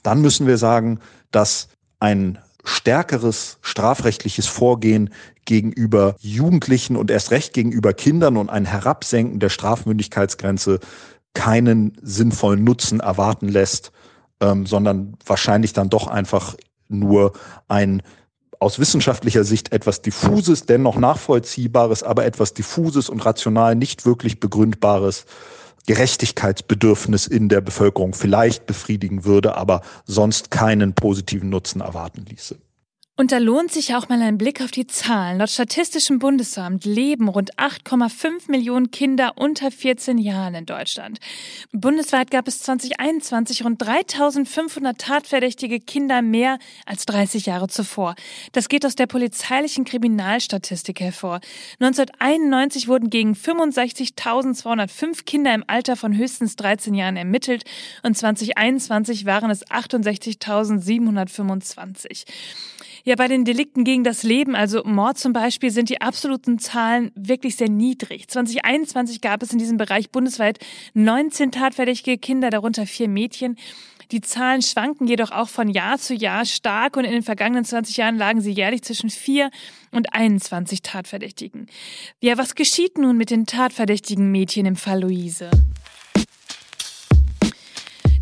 dann 0.03 0.21
müssen 0.21 0.47
wir 0.47 0.57
sagen, 0.57 0.99
dass 1.31 1.69
ein 2.05 2.37
stärkeres 2.63 3.57
strafrechtliches 3.61 4.45
Vorgehen 4.45 5.09
gegenüber 5.45 6.15
Jugendlichen 6.19 6.97
und 6.97 7.09
erst 7.09 7.31
recht 7.31 7.53
gegenüber 7.53 7.93
Kindern 7.93 8.37
und 8.37 8.49
ein 8.51 8.65
Herabsenken 8.65 9.39
der 9.39 9.49
Strafmündigkeitsgrenze 9.49 10.79
keinen 11.33 11.97
sinnvollen 12.03 12.63
Nutzen 12.63 12.99
erwarten 12.99 13.47
lässt, 13.47 13.91
ähm, 14.39 14.67
sondern 14.67 15.17
wahrscheinlich 15.25 15.73
dann 15.73 15.89
doch 15.89 16.05
einfach 16.05 16.55
nur 16.89 17.33
ein 17.67 18.03
aus 18.59 18.77
wissenschaftlicher 18.77 19.43
Sicht 19.43 19.71
etwas 19.73 20.03
diffuses, 20.03 20.67
dennoch 20.67 20.97
nachvollziehbares, 20.97 22.03
aber 22.03 22.25
etwas 22.25 22.53
diffuses 22.53 23.09
und 23.09 23.25
rational 23.25 23.75
nicht 23.75 24.05
wirklich 24.05 24.39
begründbares 24.39 25.25
Gerechtigkeitsbedürfnis 25.85 27.27
in 27.27 27.49
der 27.49 27.61
Bevölkerung 27.61 28.13
vielleicht 28.13 28.65
befriedigen 28.65 29.25
würde, 29.25 29.55
aber 29.55 29.81
sonst 30.05 30.51
keinen 30.51 30.93
positiven 30.93 31.49
Nutzen 31.49 31.81
erwarten 31.81 32.25
ließe. 32.27 32.57
Und 33.17 33.31
da 33.31 33.37
lohnt 33.37 33.71
sich 33.71 33.95
auch 33.95 34.09
mal 34.09 34.21
ein 34.21 34.37
Blick 34.37 34.59
auf 34.59 34.71
die 34.71 34.87
Zahlen. 34.87 35.37
Laut 35.37 35.49
Statistischem 35.49 36.19
Bundesamt 36.19 36.83
leben 36.83 37.29
rund 37.29 37.55
8,5 37.55 38.51
Millionen 38.51 38.91
Kinder 38.91 39.37
unter 39.37 39.71
14 39.71 40.17
Jahren 40.17 40.53
in 40.53 40.65
Deutschland. 40.65 41.19
Bundesweit 41.71 42.29
gab 42.29 42.45
es 42.49 42.61
2021 42.63 43.63
rund 43.63 43.81
3500 43.81 44.99
tatverdächtige 44.99 45.79
Kinder 45.79 46.21
mehr 46.21 46.59
als 46.85 47.05
30 47.05 47.45
Jahre 47.45 47.69
zuvor. 47.69 48.15
Das 48.51 48.67
geht 48.67 48.85
aus 48.85 48.95
der 48.95 49.07
polizeilichen 49.07 49.85
Kriminalstatistik 49.85 50.99
hervor. 50.99 51.39
1991 51.79 52.89
wurden 52.89 53.09
gegen 53.09 53.31
65.205 53.31 55.23
Kinder 55.23 55.53
im 55.53 55.63
Alter 55.67 55.95
von 55.95 56.17
höchstens 56.17 56.57
13 56.57 56.93
Jahren 56.93 57.15
ermittelt 57.15 57.63
und 58.03 58.17
2021 58.17 59.25
waren 59.25 59.51
es 59.51 59.65
68.725. 59.67 62.25
Ja, 63.07 63.15
bei 63.15 63.27
den 63.27 63.45
Delikten 63.45 63.83
gegen 63.83 64.03
das 64.03 64.23
Leben, 64.23 64.55
also 64.55 64.83
Mord 64.83 65.19
zum 65.19 65.31
Beispiel, 65.31 65.69
sind 65.69 65.89
die 65.89 66.01
absoluten 66.01 66.57
Zahlen 66.57 67.11
wirklich 67.13 67.55
sehr 67.55 67.69
niedrig. 67.69 68.27
2021 68.27 69.21
gab 69.21 69.43
es 69.43 69.53
in 69.53 69.59
diesem 69.59 69.77
Bereich 69.77 70.09
bundesweit 70.09 70.57
19 70.95 71.51
tatverdächtige 71.51 72.17
Kinder, 72.17 72.49
darunter 72.49 72.87
vier 72.87 73.07
Mädchen. 73.07 73.57
Die 74.09 74.21
Zahlen 74.21 74.63
schwanken 74.63 75.07
jedoch 75.07 75.29
auch 75.29 75.49
von 75.49 75.69
Jahr 75.69 75.99
zu 75.99 76.15
Jahr 76.15 76.45
stark 76.45 76.97
und 76.97 77.05
in 77.05 77.11
den 77.11 77.21
vergangenen 77.21 77.63
20 77.63 77.95
Jahren 77.97 78.17
lagen 78.17 78.41
sie 78.41 78.51
jährlich 78.51 78.81
zwischen 78.81 79.11
vier 79.11 79.51
und 79.91 80.15
21 80.15 80.81
Tatverdächtigen. 80.81 81.67
Ja, 82.21 82.39
was 82.39 82.55
geschieht 82.55 82.97
nun 82.97 83.17
mit 83.17 83.29
den 83.29 83.45
tatverdächtigen 83.45 84.31
Mädchen 84.31 84.65
im 84.65 84.75
Fall 84.75 85.01
Luise? 85.01 85.51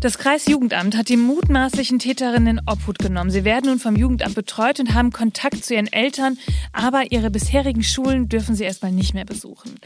Das 0.04 0.18
Kreisjugendamt 0.18 0.98
hat 0.98 1.08
die 1.08 1.16
mutmaßlichen 1.16 1.98
Täterinnen 1.98 2.58
in 2.58 2.64
Obhut 2.66 2.98
genommen. 2.98 3.30
Sie 3.30 3.46
werden 3.46 3.70
nun 3.70 3.78
vom 3.78 3.96
Jugendamt 3.96 4.34
betreut 4.34 4.78
und 4.78 4.92
haben 4.92 5.12
Kontakt 5.12 5.64
zu 5.64 5.72
ihren 5.72 5.90
Eltern, 5.90 6.36
aber 6.74 7.10
ihre 7.10 7.30
bisherigen 7.30 7.82
Schulen 7.82 8.28
dürfen 8.28 8.54
sie 8.54 8.64
erstmal 8.64 8.92
nicht 8.92 9.14
mehr 9.14 9.24
besuchen. 9.24 9.76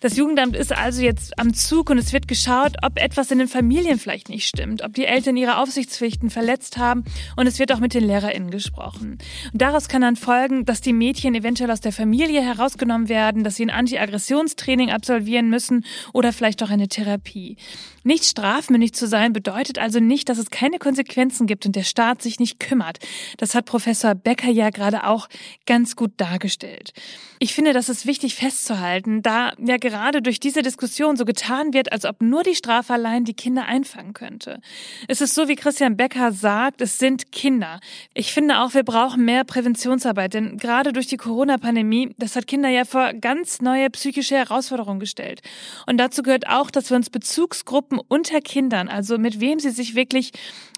Das 0.00 0.16
Jugendamt 0.16 0.54
ist 0.54 0.70
also 0.70 1.02
jetzt 1.02 1.40
am 1.40 1.54
Zug 1.54 1.90
und 1.90 1.98
es 1.98 2.12
wird 2.12 2.28
geschaut, 2.28 2.76
ob 2.84 3.00
etwas 3.00 3.32
in 3.32 3.40
den 3.40 3.48
Familien 3.48 3.98
vielleicht 3.98 4.28
nicht 4.28 4.46
stimmt, 4.46 4.84
ob 4.84 4.94
die 4.94 5.06
Eltern 5.06 5.36
ihre 5.36 5.56
Aufsichtspflichten 5.56 6.30
verletzt 6.30 6.76
haben 6.76 7.02
und 7.34 7.48
es 7.48 7.58
wird 7.58 7.72
auch 7.72 7.80
mit 7.80 7.94
den 7.94 8.04
LehrerInnen 8.04 8.52
gesprochen. 8.52 9.18
Und 9.52 9.60
daraus 9.60 9.88
kann 9.88 10.02
dann 10.02 10.14
folgen, 10.14 10.66
dass 10.66 10.82
die 10.82 10.92
Mädchen 10.92 11.34
eventuell 11.34 11.72
aus 11.72 11.80
der 11.80 11.90
Familie 11.90 12.42
herausgenommen 12.42 13.08
werden, 13.08 13.42
dass 13.42 13.56
sie 13.56 13.64
ein 13.64 13.70
Anti-Aggressionstraining 13.70 14.92
absolvieren 14.92 15.50
müssen 15.50 15.84
oder 16.12 16.32
vielleicht 16.32 16.62
auch 16.62 16.70
eine 16.70 16.86
Therapie. 16.86 17.56
Nicht 18.04 18.24
strafmündig 18.24 18.94
zu 18.94 19.08
sein 19.08 19.32
bedeutet 19.32 19.47
also 19.52 20.00
nicht, 20.00 20.28
dass 20.28 20.38
es 20.38 20.50
keine 20.50 20.78
Konsequenzen 20.78 21.46
gibt 21.46 21.66
und 21.66 21.76
der 21.76 21.82
Staat 21.82 22.22
sich 22.22 22.40
nicht 22.40 22.60
kümmert. 22.60 22.98
Das 23.36 23.54
hat 23.54 23.64
Professor 23.64 24.14
Becker 24.14 24.50
ja 24.50 24.70
gerade 24.70 25.06
auch 25.06 25.28
ganz 25.66 25.96
gut 25.96 26.12
dargestellt. 26.16 26.92
Ich 27.40 27.54
finde, 27.54 27.72
das 27.72 27.88
ist 27.88 28.06
wichtig 28.06 28.34
festzuhalten, 28.34 29.22
da 29.22 29.52
ja 29.58 29.76
gerade 29.76 30.22
durch 30.22 30.40
diese 30.40 30.62
Diskussion 30.62 31.16
so 31.16 31.24
getan 31.24 31.72
wird, 31.72 31.92
als 31.92 32.04
ob 32.04 32.20
nur 32.20 32.42
die 32.42 32.56
Strafe 32.56 32.94
allein 32.94 33.24
die 33.24 33.34
Kinder 33.34 33.66
einfangen 33.66 34.12
könnte. 34.12 34.60
Es 35.06 35.20
ist 35.20 35.34
so, 35.34 35.46
wie 35.46 35.54
Christian 35.54 35.96
Becker 35.96 36.32
sagt, 36.32 36.80
es 36.80 36.98
sind 36.98 37.30
Kinder. 37.30 37.78
Ich 38.14 38.32
finde 38.32 38.58
auch, 38.58 38.74
wir 38.74 38.82
brauchen 38.82 39.24
mehr 39.24 39.44
Präventionsarbeit, 39.44 40.34
denn 40.34 40.56
gerade 40.56 40.92
durch 40.92 41.06
die 41.06 41.16
Corona-Pandemie, 41.16 42.14
das 42.18 42.34
hat 42.34 42.46
Kinder 42.46 42.68
ja 42.68 42.84
vor 42.84 43.12
ganz 43.14 43.60
neue 43.60 43.88
psychische 43.90 44.36
Herausforderungen 44.36 44.98
gestellt. 44.98 45.40
Und 45.86 45.98
dazu 45.98 46.22
gehört 46.22 46.48
auch, 46.48 46.70
dass 46.70 46.90
wir 46.90 46.96
uns 46.96 47.10
Bezugsgruppen 47.10 48.00
unter 48.08 48.40
Kindern, 48.40 48.88
also 48.88 49.16
mit 49.18 49.37
wem 49.40 49.58
sie 49.58 49.70
sich 49.70 49.94
wirklich 49.94 50.32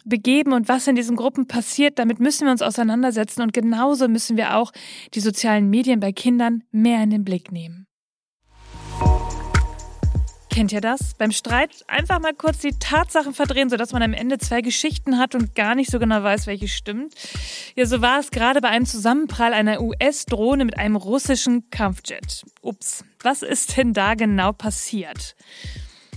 begeben 0.04 0.52
und 0.52 0.68
was 0.68 0.86
in 0.86 0.96
diesen 0.96 1.16
Gruppen 1.16 1.46
passiert, 1.46 1.98
damit 1.98 2.20
müssen 2.20 2.46
wir 2.46 2.52
uns 2.52 2.62
auseinandersetzen 2.62 3.42
und 3.42 3.52
genauso 3.52 4.08
müssen 4.08 4.36
wir 4.36 4.56
auch 4.56 4.72
die 5.14 5.20
sozialen 5.20 5.68
Medien 5.68 6.00
bei 6.00 6.12
Kindern 6.12 6.62
mehr 6.70 7.02
in 7.02 7.10
den 7.10 7.24
Blick 7.24 7.52
nehmen. 7.52 7.86
Kennt 10.50 10.72
ihr 10.72 10.80
das? 10.80 11.14
Beim 11.14 11.30
Streit 11.30 11.84
einfach 11.86 12.20
mal 12.20 12.34
kurz 12.34 12.58
die 12.58 12.76
Tatsachen 12.76 13.32
verdrehen, 13.32 13.70
sodass 13.70 13.92
man 13.92 14.02
am 14.02 14.12
Ende 14.12 14.36
zwei 14.38 14.62
Geschichten 14.62 15.16
hat 15.16 15.36
und 15.36 15.54
gar 15.54 15.76
nicht 15.76 15.90
so 15.90 16.00
genau 16.00 16.24
weiß, 16.24 16.48
welche 16.48 16.66
stimmt. 16.66 17.14
Ja, 17.76 17.86
so 17.86 18.02
war 18.02 18.18
es 18.18 18.32
gerade 18.32 18.60
bei 18.60 18.68
einem 18.68 18.84
Zusammenprall 18.84 19.54
einer 19.54 19.80
US-Drohne 19.80 20.64
mit 20.64 20.76
einem 20.76 20.96
russischen 20.96 21.70
Kampfjet. 21.70 22.44
Ups, 22.62 23.04
was 23.22 23.42
ist 23.42 23.76
denn 23.76 23.92
da 23.92 24.14
genau 24.14 24.52
passiert? 24.52 25.36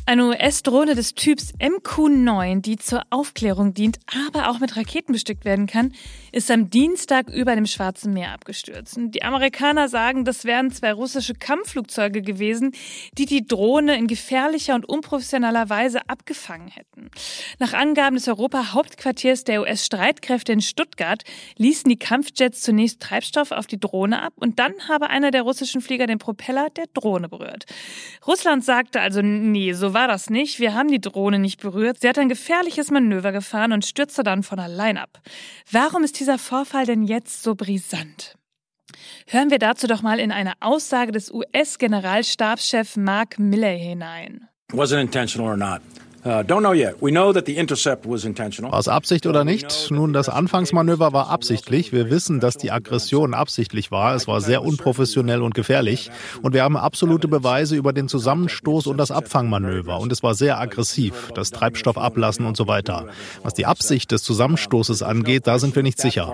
Eine 0.06 0.26
US-Drohne 0.28 0.96
des 0.96 1.16
Typs 1.16 1.54
MQ-9, 1.60 2.60
die 2.60 2.76
zur 2.76 3.04
Aufklärung 3.10 3.74
dient, 3.74 4.00
aber 4.28 4.50
auch 4.50 4.60
mit 4.60 4.76
Raketen 4.76 5.14
bestückt 5.14 5.46
werden 5.46 5.66
kann, 5.66 5.94
ist 6.34 6.50
am 6.50 6.72
Dienstag 6.72 7.30
über 7.30 7.56
dem 7.56 7.68
Schwarzen 7.68 8.12
Meer 8.12 8.32
abgestürzt. 8.32 8.98
Die 8.98 9.24
Amerikaner 9.24 9.88
sagen, 9.88 10.26
das 10.26 10.46
wären 10.46 10.72
zwei 10.72 10.92
russische 10.92 11.36
Kampfflugzeuge 11.36 12.24
gewesen, 12.24 12.72
die 13.18 13.28
die 13.28 13.46
Drohne 13.46 13.96
in 13.96 14.08
gefährlicher 14.08 14.74
und 14.74 14.90
unprofessioneller 14.90 15.70
Weise 15.70 16.00
abgefangen 16.10 16.70
hätten. 16.70 17.12
Nach 17.60 17.74
Angaben 17.74 18.16
des 18.16 18.28
Europa-Hauptquartiers 18.28 19.44
der 19.44 19.62
US-Streitkräfte 19.62 20.52
in 20.52 20.62
Stuttgart 20.62 21.24
ließen 21.58 21.88
die 21.88 22.00
Kampfjets 22.00 22.62
zunächst 22.62 23.00
Treibstoff 23.00 23.52
auf 23.52 23.68
die 23.68 23.80
Drohne 23.80 24.22
ab 24.24 24.34
und 24.38 24.58
dann 24.58 24.74
habe 24.90 25.12
einer 25.12 25.30
der 25.30 25.44
russischen 25.44 25.82
Flieger 25.82 26.08
den 26.08 26.18
Propeller 26.18 26.70
der 26.72 26.86
Drohne 26.96 27.30
berührt. 27.30 27.66
Russland 28.26 28.66
sagte 28.66 29.02
also, 29.02 29.22
nee, 29.22 29.74
so 29.74 29.94
war 29.94 30.08
das 30.08 30.32
nicht. 30.32 30.60
Wir 30.60 30.74
haben 30.74 30.90
die 30.90 31.02
Drohne 31.02 31.38
nicht 31.38 31.62
berührt. 31.62 32.02
Sie 32.02 32.10
hat 32.10 32.18
ein 32.18 32.30
gefährliches 32.30 32.90
Manöver 32.90 33.32
gefahren 33.32 33.72
und 33.72 33.86
stürzte 33.86 34.24
dann 34.24 34.42
von 34.42 34.60
allein 34.60 34.98
ab. 34.98 35.22
Warum 35.72 36.04
ist 36.04 36.23
dieser 36.24 36.40
Vorfall 36.40 36.86
denn 36.86 37.04
jetzt 37.04 37.44
so 37.44 37.54
brisant? 37.54 38.38
Hören 39.28 39.52
wir 39.52 39.60
dazu 39.60 39.88
doch 39.88 40.02
mal 40.02 40.22
in 40.22 40.32
eine 40.32 40.54
Aussage 40.62 41.12
des 41.12 41.30
US-Generalstabschefs 41.30 42.96
Mark 42.96 43.40
Miller 43.40 43.76
hinein. 43.76 44.48
Was 44.72 44.94
it 44.94 45.00
intentional 45.00 45.52
or 45.52 45.58
not? 45.58 45.82
Uh, 46.26 46.42
war 48.72 48.80
es 48.80 48.88
Absicht 48.88 49.26
oder 49.28 49.44
nicht? 49.44 49.92
Nun, 49.92 50.14
das 50.14 50.30
Anfangsmanöver 50.30 51.12
war 51.12 51.30
absichtlich. 51.30 51.92
Wir 51.92 52.10
wissen, 52.10 52.40
dass 52.40 52.56
die 52.56 52.72
Aggression 52.72 53.34
absichtlich 53.34 53.92
war. 53.92 54.16
Es 54.16 54.26
war 54.26 54.40
sehr 54.40 54.64
unprofessionell 54.64 55.42
und 55.42 55.54
gefährlich. 55.54 56.12
Und 56.42 56.54
wir 56.54 56.64
haben 56.64 56.78
absolute 56.78 57.28
Beweise 57.28 57.76
über 57.76 57.92
den 57.92 58.08
Zusammenstoß 58.08 58.88
und 58.88 58.98
das 58.98 59.12
Abfangmanöver. 59.12 60.00
Und 60.00 60.14
es 60.14 60.24
war 60.24 60.34
sehr 60.34 60.62
aggressiv, 60.62 61.32
das 61.36 61.52
Treibstoff 61.52 61.98
ablassen 61.98 62.46
und 62.46 62.56
so 62.56 62.68
weiter. 62.68 63.08
Was 63.42 63.54
die 63.54 63.66
Absicht 63.66 64.12
des 64.12 64.24
Zusammenstoßes 64.24 65.04
angeht, 65.04 65.46
da 65.46 65.60
sind 65.60 65.76
wir 65.76 65.84
nicht 65.84 66.00
sicher. 66.00 66.34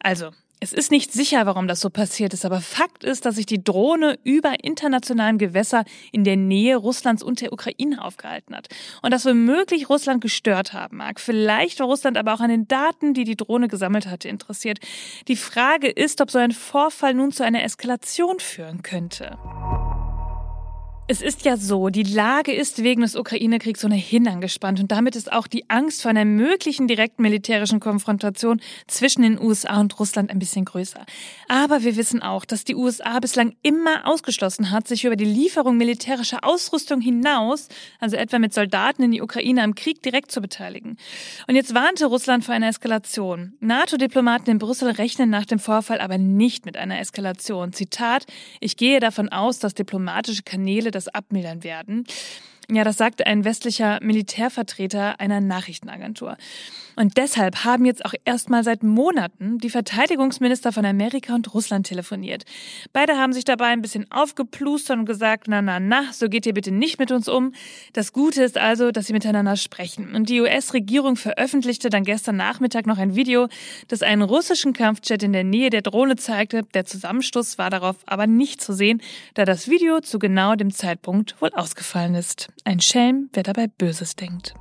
Also, 0.00 0.30
es 0.62 0.72
ist 0.72 0.92
nicht 0.92 1.12
sicher, 1.12 1.44
warum 1.44 1.66
das 1.66 1.80
so 1.80 1.90
passiert 1.90 2.32
ist, 2.32 2.44
aber 2.44 2.60
Fakt 2.60 3.02
ist, 3.02 3.26
dass 3.26 3.34
sich 3.34 3.46
die 3.46 3.64
Drohne 3.64 4.16
über 4.22 4.62
internationalem 4.62 5.36
Gewässer 5.36 5.84
in 6.12 6.22
der 6.22 6.36
Nähe 6.36 6.76
Russlands 6.76 7.24
und 7.24 7.40
der 7.40 7.52
Ukraine 7.52 8.00
aufgehalten 8.00 8.54
hat. 8.54 8.68
Und 9.02 9.12
das 9.12 9.26
womöglich 9.26 9.88
Russland 9.88 10.20
gestört 10.20 10.72
haben 10.72 10.98
mag. 10.98 11.18
Vielleicht 11.18 11.80
war 11.80 11.88
Russland 11.88 12.16
aber 12.16 12.32
auch 12.32 12.40
an 12.40 12.48
den 12.48 12.68
Daten, 12.68 13.12
die 13.12 13.24
die 13.24 13.36
Drohne 13.36 13.66
gesammelt 13.66 14.06
hatte, 14.06 14.28
interessiert. 14.28 14.78
Die 15.26 15.34
Frage 15.34 15.88
ist, 15.88 16.20
ob 16.20 16.30
so 16.30 16.38
ein 16.38 16.52
Vorfall 16.52 17.14
nun 17.14 17.32
zu 17.32 17.42
einer 17.42 17.64
Eskalation 17.64 18.38
führen 18.38 18.82
könnte. 18.84 19.36
Es 21.08 21.20
ist 21.20 21.44
ja 21.44 21.56
so, 21.56 21.88
die 21.88 22.04
Lage 22.04 22.52
ist 22.54 22.84
wegen 22.84 23.02
des 23.02 23.16
Ukraine-Kriegs 23.16 23.84
ohnehin 23.84 24.28
angespannt 24.28 24.78
und 24.78 24.92
damit 24.92 25.16
ist 25.16 25.32
auch 25.32 25.48
die 25.48 25.68
Angst 25.68 26.00
vor 26.00 26.10
einer 26.10 26.24
möglichen 26.24 26.86
direkten 26.86 27.22
militärischen 27.22 27.80
Konfrontation 27.80 28.60
zwischen 28.86 29.22
den 29.22 29.40
USA 29.40 29.80
und 29.80 29.98
Russland 29.98 30.30
ein 30.30 30.38
bisschen 30.38 30.64
größer. 30.64 31.04
Aber 31.48 31.82
wir 31.82 31.96
wissen 31.96 32.22
auch, 32.22 32.44
dass 32.44 32.62
die 32.62 32.76
USA 32.76 33.18
bislang 33.18 33.56
immer 33.62 34.06
ausgeschlossen 34.06 34.70
hat, 34.70 34.86
sich 34.86 35.04
über 35.04 35.16
die 35.16 35.24
Lieferung 35.24 35.76
militärischer 35.76 36.44
Ausrüstung 36.44 37.00
hinaus, 37.00 37.66
also 37.98 38.16
etwa 38.16 38.38
mit 38.38 38.54
Soldaten 38.54 39.02
in 39.02 39.10
die 39.10 39.22
Ukraine 39.22 39.64
am 39.64 39.74
Krieg 39.74 40.04
direkt 40.04 40.30
zu 40.30 40.40
beteiligen. 40.40 40.98
Und 41.48 41.56
jetzt 41.56 41.74
warnte 41.74 42.06
Russland 42.06 42.44
vor 42.44 42.54
einer 42.54 42.68
Eskalation. 42.68 43.54
NATO-Diplomaten 43.58 44.50
in 44.50 44.58
Brüssel 44.58 44.90
rechnen 44.92 45.30
nach 45.30 45.46
dem 45.46 45.58
Vorfall 45.58 46.00
aber 46.00 46.16
nicht 46.16 46.64
mit 46.64 46.76
einer 46.76 47.00
Eskalation. 47.00 47.72
Zitat, 47.72 48.24
ich 48.60 48.76
gehe 48.76 49.00
davon 49.00 49.30
aus, 49.30 49.58
dass 49.58 49.74
diplomatische 49.74 50.44
Kanäle 50.44 50.91
das 50.94 51.08
abmildern 51.08 51.64
werden. 51.64 52.06
Ja, 52.70 52.84
das 52.84 52.96
sagte 52.96 53.26
ein 53.26 53.44
westlicher 53.44 53.98
Militärvertreter 54.02 55.20
einer 55.20 55.40
Nachrichtenagentur. 55.40 56.36
Und 56.96 57.16
deshalb 57.16 57.64
haben 57.64 57.84
jetzt 57.84 58.04
auch 58.04 58.12
erstmal 58.24 58.64
seit 58.64 58.82
Monaten 58.82 59.58
die 59.58 59.70
Verteidigungsminister 59.70 60.72
von 60.72 60.84
Amerika 60.84 61.34
und 61.34 61.52
Russland 61.54 61.86
telefoniert. 61.86 62.44
Beide 62.92 63.16
haben 63.16 63.32
sich 63.32 63.44
dabei 63.44 63.66
ein 63.66 63.82
bisschen 63.82 64.10
aufgeplustert 64.10 64.98
und 64.98 65.06
gesagt, 65.06 65.48
na, 65.48 65.62
na, 65.62 65.80
na, 65.80 66.04
so 66.12 66.28
geht 66.28 66.44
ihr 66.44 66.52
bitte 66.52 66.70
nicht 66.70 66.98
mit 66.98 67.10
uns 67.10 67.28
um. 67.28 67.54
Das 67.94 68.12
Gute 68.12 68.42
ist 68.42 68.58
also, 68.58 68.90
dass 68.90 69.06
sie 69.06 69.12
miteinander 69.12 69.56
sprechen. 69.56 70.14
Und 70.14 70.28
die 70.28 70.40
US-Regierung 70.40 71.16
veröffentlichte 71.16 71.88
dann 71.88 72.04
gestern 72.04 72.36
Nachmittag 72.36 72.86
noch 72.86 72.98
ein 72.98 73.16
Video, 73.16 73.48
das 73.88 74.02
einen 74.02 74.22
russischen 74.22 74.72
Kampfjet 74.72 75.22
in 75.22 75.32
der 75.32 75.44
Nähe 75.44 75.70
der 75.70 75.82
Drohne 75.82 76.16
zeigte. 76.16 76.62
Der 76.74 76.84
Zusammenstoß 76.84 77.56
war 77.56 77.70
darauf 77.70 77.96
aber 78.06 78.26
nicht 78.26 78.60
zu 78.60 78.74
sehen, 78.74 79.00
da 79.34 79.44
das 79.44 79.68
Video 79.68 80.00
zu 80.00 80.18
genau 80.18 80.54
dem 80.56 80.70
Zeitpunkt 80.70 81.40
wohl 81.40 81.50
ausgefallen 81.54 82.14
ist. 82.14 82.48
Ein 82.64 82.80
Schelm, 82.80 83.28
wer 83.32 83.42
dabei 83.42 83.66
Böses 83.66 84.14
denkt. 84.14 84.54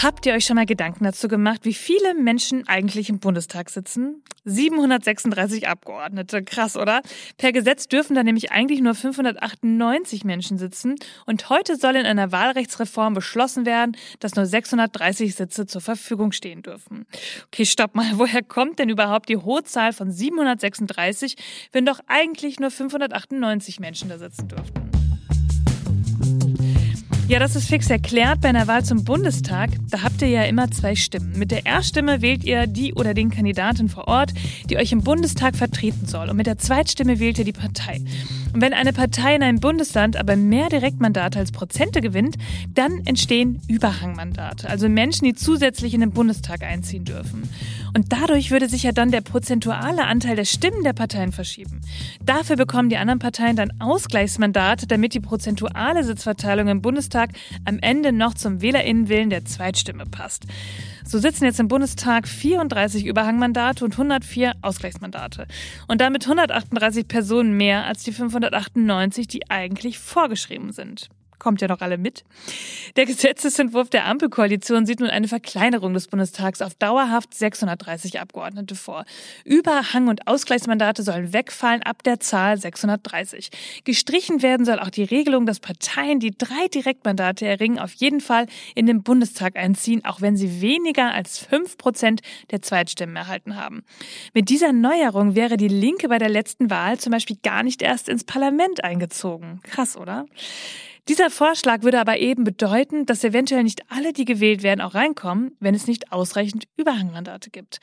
Habt 0.00 0.24
ihr 0.24 0.32
euch 0.32 0.46
schon 0.46 0.56
mal 0.56 0.64
Gedanken 0.64 1.04
dazu 1.04 1.28
gemacht, 1.28 1.60
wie 1.64 1.74
viele 1.74 2.14
Menschen 2.14 2.66
eigentlich 2.66 3.10
im 3.10 3.18
Bundestag 3.18 3.68
sitzen? 3.68 4.22
736 4.44 5.68
Abgeordnete. 5.68 6.42
Krass, 6.42 6.76
oder? 6.76 7.02
Per 7.36 7.52
Gesetz 7.52 7.86
dürfen 7.86 8.16
da 8.16 8.22
nämlich 8.22 8.50
eigentlich 8.50 8.80
nur 8.80 8.94
598 8.94 10.24
Menschen 10.24 10.56
sitzen. 10.56 10.94
Und 11.26 11.50
heute 11.50 11.76
soll 11.76 11.96
in 11.96 12.06
einer 12.06 12.32
Wahlrechtsreform 12.32 13.12
beschlossen 13.12 13.66
werden, 13.66 13.96
dass 14.18 14.34
nur 14.34 14.46
630 14.46 15.34
Sitze 15.34 15.66
zur 15.66 15.82
Verfügung 15.82 16.32
stehen 16.32 16.62
dürfen. 16.62 17.04
Okay, 17.48 17.66
stopp 17.66 17.94
mal. 17.94 18.10
Woher 18.14 18.42
kommt 18.42 18.78
denn 18.78 18.88
überhaupt 18.88 19.28
die 19.28 19.36
hohe 19.36 19.62
Zahl 19.62 19.92
von 19.92 20.10
736, 20.10 21.36
wenn 21.70 21.84
doch 21.84 22.00
eigentlich 22.06 22.58
nur 22.58 22.70
598 22.70 23.78
Menschen 23.78 24.08
da 24.08 24.18
sitzen 24.18 24.48
dürften? 24.48 24.91
Ja, 27.28 27.38
das 27.38 27.56
ist 27.56 27.68
fix 27.68 27.88
erklärt. 27.88 28.40
Bei 28.40 28.48
einer 28.48 28.66
Wahl 28.66 28.84
zum 28.84 29.04
Bundestag, 29.04 29.70
da 29.90 30.02
habt 30.02 30.20
ihr 30.22 30.28
ja 30.28 30.42
immer 30.42 30.70
zwei 30.70 30.94
Stimmen. 30.96 31.38
Mit 31.38 31.50
der 31.50 31.64
Erststimme 31.64 32.20
wählt 32.20 32.44
ihr 32.44 32.66
die 32.66 32.94
oder 32.94 33.14
den 33.14 33.30
Kandidaten 33.30 33.88
vor 33.88 34.08
Ort, 34.08 34.32
die 34.68 34.76
euch 34.76 34.92
im 34.92 35.02
Bundestag 35.02 35.56
vertreten 35.56 36.06
soll. 36.06 36.28
Und 36.28 36.36
mit 36.36 36.46
der 36.46 36.58
Zweitstimme 36.58 37.20
wählt 37.20 37.38
ihr 37.38 37.44
die 37.44 37.52
Partei. 37.52 38.02
Und 38.52 38.60
wenn 38.60 38.72
eine 38.72 38.92
Partei 38.92 39.34
in 39.34 39.42
einem 39.42 39.60
Bundesland 39.60 40.16
aber 40.16 40.36
mehr 40.36 40.68
Direktmandate 40.68 41.38
als 41.38 41.52
Prozente 41.52 42.00
gewinnt, 42.00 42.36
dann 42.74 43.02
entstehen 43.06 43.60
Überhangmandate. 43.68 44.68
Also 44.68 44.88
Menschen, 44.88 45.24
die 45.24 45.34
zusätzlich 45.34 45.94
in 45.94 46.00
den 46.00 46.10
Bundestag 46.10 46.62
einziehen 46.62 47.04
dürfen. 47.04 47.48
Und 47.94 48.12
dadurch 48.12 48.50
würde 48.50 48.68
sich 48.68 48.82
ja 48.82 48.92
dann 48.92 49.10
der 49.10 49.20
prozentuale 49.20 50.04
Anteil 50.04 50.36
der 50.36 50.44
Stimmen 50.44 50.82
der 50.84 50.92
Parteien 50.92 51.32
verschieben. 51.32 51.80
Dafür 52.24 52.56
bekommen 52.56 52.88
die 52.88 52.96
anderen 52.96 53.18
Parteien 53.18 53.56
dann 53.56 53.72
Ausgleichsmandate, 53.80 54.86
damit 54.86 55.14
die 55.14 55.20
prozentuale 55.20 56.04
Sitzverteilung 56.04 56.68
im 56.68 56.82
Bundestag 56.82 57.30
am 57.64 57.78
Ende 57.78 58.12
noch 58.12 58.34
zum 58.34 58.60
Wählerinnenwillen 58.60 59.30
der 59.30 59.44
Zweitstimme 59.44 60.04
passt. 60.04 60.46
So 61.04 61.18
sitzen 61.18 61.44
jetzt 61.44 61.60
im 61.60 61.68
Bundestag 61.68 62.28
34 62.28 63.06
Überhangmandate 63.06 63.84
und 63.84 63.92
104 63.92 64.52
Ausgleichsmandate. 64.62 65.46
Und 65.88 66.00
damit 66.00 66.24
138 66.24 67.08
Personen 67.08 67.56
mehr 67.56 67.86
als 67.86 68.02
die 68.02 68.12
598, 68.12 69.26
die 69.26 69.50
eigentlich 69.50 69.98
vorgeschrieben 69.98 70.72
sind 70.72 71.08
kommt 71.42 71.60
ja 71.60 71.66
noch 71.66 71.80
alle 71.80 71.98
mit. 71.98 72.24
Der 72.94 73.04
Gesetzesentwurf 73.04 73.90
der 73.90 74.06
Ampelkoalition 74.06 74.86
sieht 74.86 75.00
nun 75.00 75.10
eine 75.10 75.26
Verkleinerung 75.26 75.92
des 75.92 76.06
Bundestags 76.06 76.62
auf 76.62 76.74
dauerhaft 76.74 77.34
630 77.34 78.20
Abgeordnete 78.20 78.76
vor. 78.76 79.04
Überhang- 79.44 80.06
und 80.06 80.28
Ausgleichsmandate 80.28 81.02
sollen 81.02 81.32
wegfallen 81.32 81.82
ab 81.82 82.04
der 82.04 82.20
Zahl 82.20 82.58
630. 82.58 83.50
Gestrichen 83.82 84.40
werden 84.42 84.64
soll 84.64 84.78
auch 84.78 84.90
die 84.90 85.02
Regelung, 85.02 85.44
dass 85.44 85.58
Parteien, 85.58 86.20
die 86.20 86.30
drei 86.30 86.68
Direktmandate 86.72 87.44
erringen, 87.44 87.80
auf 87.80 87.92
jeden 87.94 88.20
Fall 88.20 88.46
in 88.76 88.86
den 88.86 89.02
Bundestag 89.02 89.56
einziehen, 89.56 90.04
auch 90.04 90.20
wenn 90.20 90.36
sie 90.36 90.60
weniger 90.60 91.12
als 91.12 91.38
fünf 91.38 91.76
Prozent 91.76 92.20
der 92.52 92.62
Zweitstimmen 92.62 93.16
erhalten 93.16 93.56
haben. 93.56 93.82
Mit 94.32 94.48
dieser 94.48 94.72
Neuerung 94.72 95.34
wäre 95.34 95.56
die 95.56 95.66
Linke 95.66 96.08
bei 96.08 96.18
der 96.18 96.28
letzten 96.28 96.70
Wahl 96.70 96.98
zum 96.98 97.10
Beispiel 97.10 97.38
gar 97.42 97.64
nicht 97.64 97.82
erst 97.82 98.08
ins 98.08 98.22
Parlament 98.22 98.84
eingezogen. 98.84 99.58
Krass, 99.64 99.96
oder? 99.96 100.26
Dieser 101.08 101.30
Vorschlag 101.30 101.82
würde 101.82 102.00
aber 102.00 102.18
eben 102.18 102.44
bedeuten, 102.44 103.06
dass 103.06 103.24
eventuell 103.24 103.64
nicht 103.64 103.90
alle, 103.90 104.12
die 104.12 104.24
gewählt 104.24 104.62
werden, 104.62 104.80
auch 104.80 104.94
reinkommen, 104.94 105.56
wenn 105.58 105.74
es 105.74 105.88
nicht 105.88 106.12
ausreichend 106.12 106.64
Überhangmandate 106.76 107.50
gibt. 107.50 107.80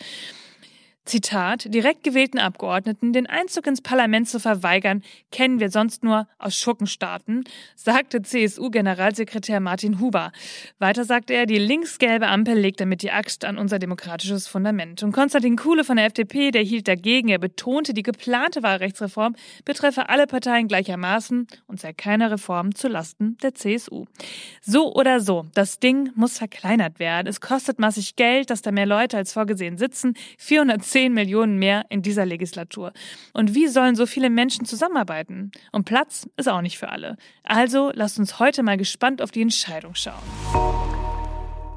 Zitat, 1.05 1.73
direkt 1.73 2.03
gewählten 2.03 2.37
Abgeordneten 2.37 3.13
den 3.13 3.25
Einzug 3.25 3.65
ins 3.65 3.81
Parlament 3.81 4.29
zu 4.29 4.39
verweigern, 4.39 5.01
kennen 5.31 5.59
wir 5.59 5.71
sonst 5.71 6.03
nur 6.03 6.27
aus 6.37 6.55
Schurkenstaaten, 6.55 7.45
sagte 7.75 8.21
CSU-Generalsekretär 8.21 9.59
Martin 9.59 9.99
Huber. 9.99 10.31
Weiter 10.77 11.05
sagte 11.05 11.33
er, 11.33 11.47
die 11.47 11.57
linksgelbe 11.57 12.27
Ampel 12.27 12.59
legt 12.59 12.79
damit 12.79 13.01
die 13.01 13.11
Axt 13.11 13.43
an 13.43 13.57
unser 13.57 13.79
demokratisches 13.79 14.47
Fundament. 14.47 15.01
Und 15.01 15.11
Konstantin 15.11 15.55
Kuhle 15.55 15.83
von 15.83 15.97
der 15.97 16.05
FDP, 16.05 16.51
der 16.51 16.61
hielt 16.61 16.87
dagegen. 16.87 17.29
Er 17.29 17.39
betonte, 17.39 17.95
die 17.95 18.03
geplante 18.03 18.61
Wahlrechtsreform 18.61 19.35
betreffe 19.65 20.09
alle 20.09 20.27
Parteien 20.27 20.67
gleichermaßen 20.67 21.47
und 21.65 21.79
sei 21.79 21.91
keine 21.91 22.29
Reform 22.29 22.75
zu 22.75 22.87
Lasten 22.87 23.35
der 23.41 23.55
CSU. 23.55 24.05
So 24.61 24.93
oder 24.93 25.21
so, 25.21 25.47
das 25.55 25.79
Ding 25.79 26.11
muss 26.13 26.37
verkleinert 26.37 26.99
werden. 26.99 27.25
Es 27.25 27.41
kostet 27.41 27.79
massig 27.79 28.15
Geld, 28.15 28.51
dass 28.51 28.61
da 28.61 28.71
mehr 28.71 28.85
Leute 28.85 29.17
als 29.17 29.33
vorgesehen 29.33 29.77
sitzen. 29.77 30.13
410 30.37 30.88
10 30.91 31.13
Millionen 31.13 31.57
mehr 31.57 31.85
in 31.89 32.01
dieser 32.01 32.25
Legislatur. 32.25 32.93
Und 33.33 33.55
wie 33.55 33.67
sollen 33.67 33.95
so 33.95 34.05
viele 34.05 34.29
Menschen 34.29 34.65
zusammenarbeiten? 34.65 35.51
Und 35.71 35.85
Platz 35.85 36.27
ist 36.37 36.49
auch 36.49 36.61
nicht 36.61 36.77
für 36.77 36.89
alle. 36.89 37.17
Also 37.43 37.91
lasst 37.93 38.19
uns 38.19 38.39
heute 38.39 38.63
mal 38.63 38.77
gespannt 38.77 39.21
auf 39.21 39.31
die 39.31 39.41
Entscheidung 39.41 39.95
schauen. 39.95 40.23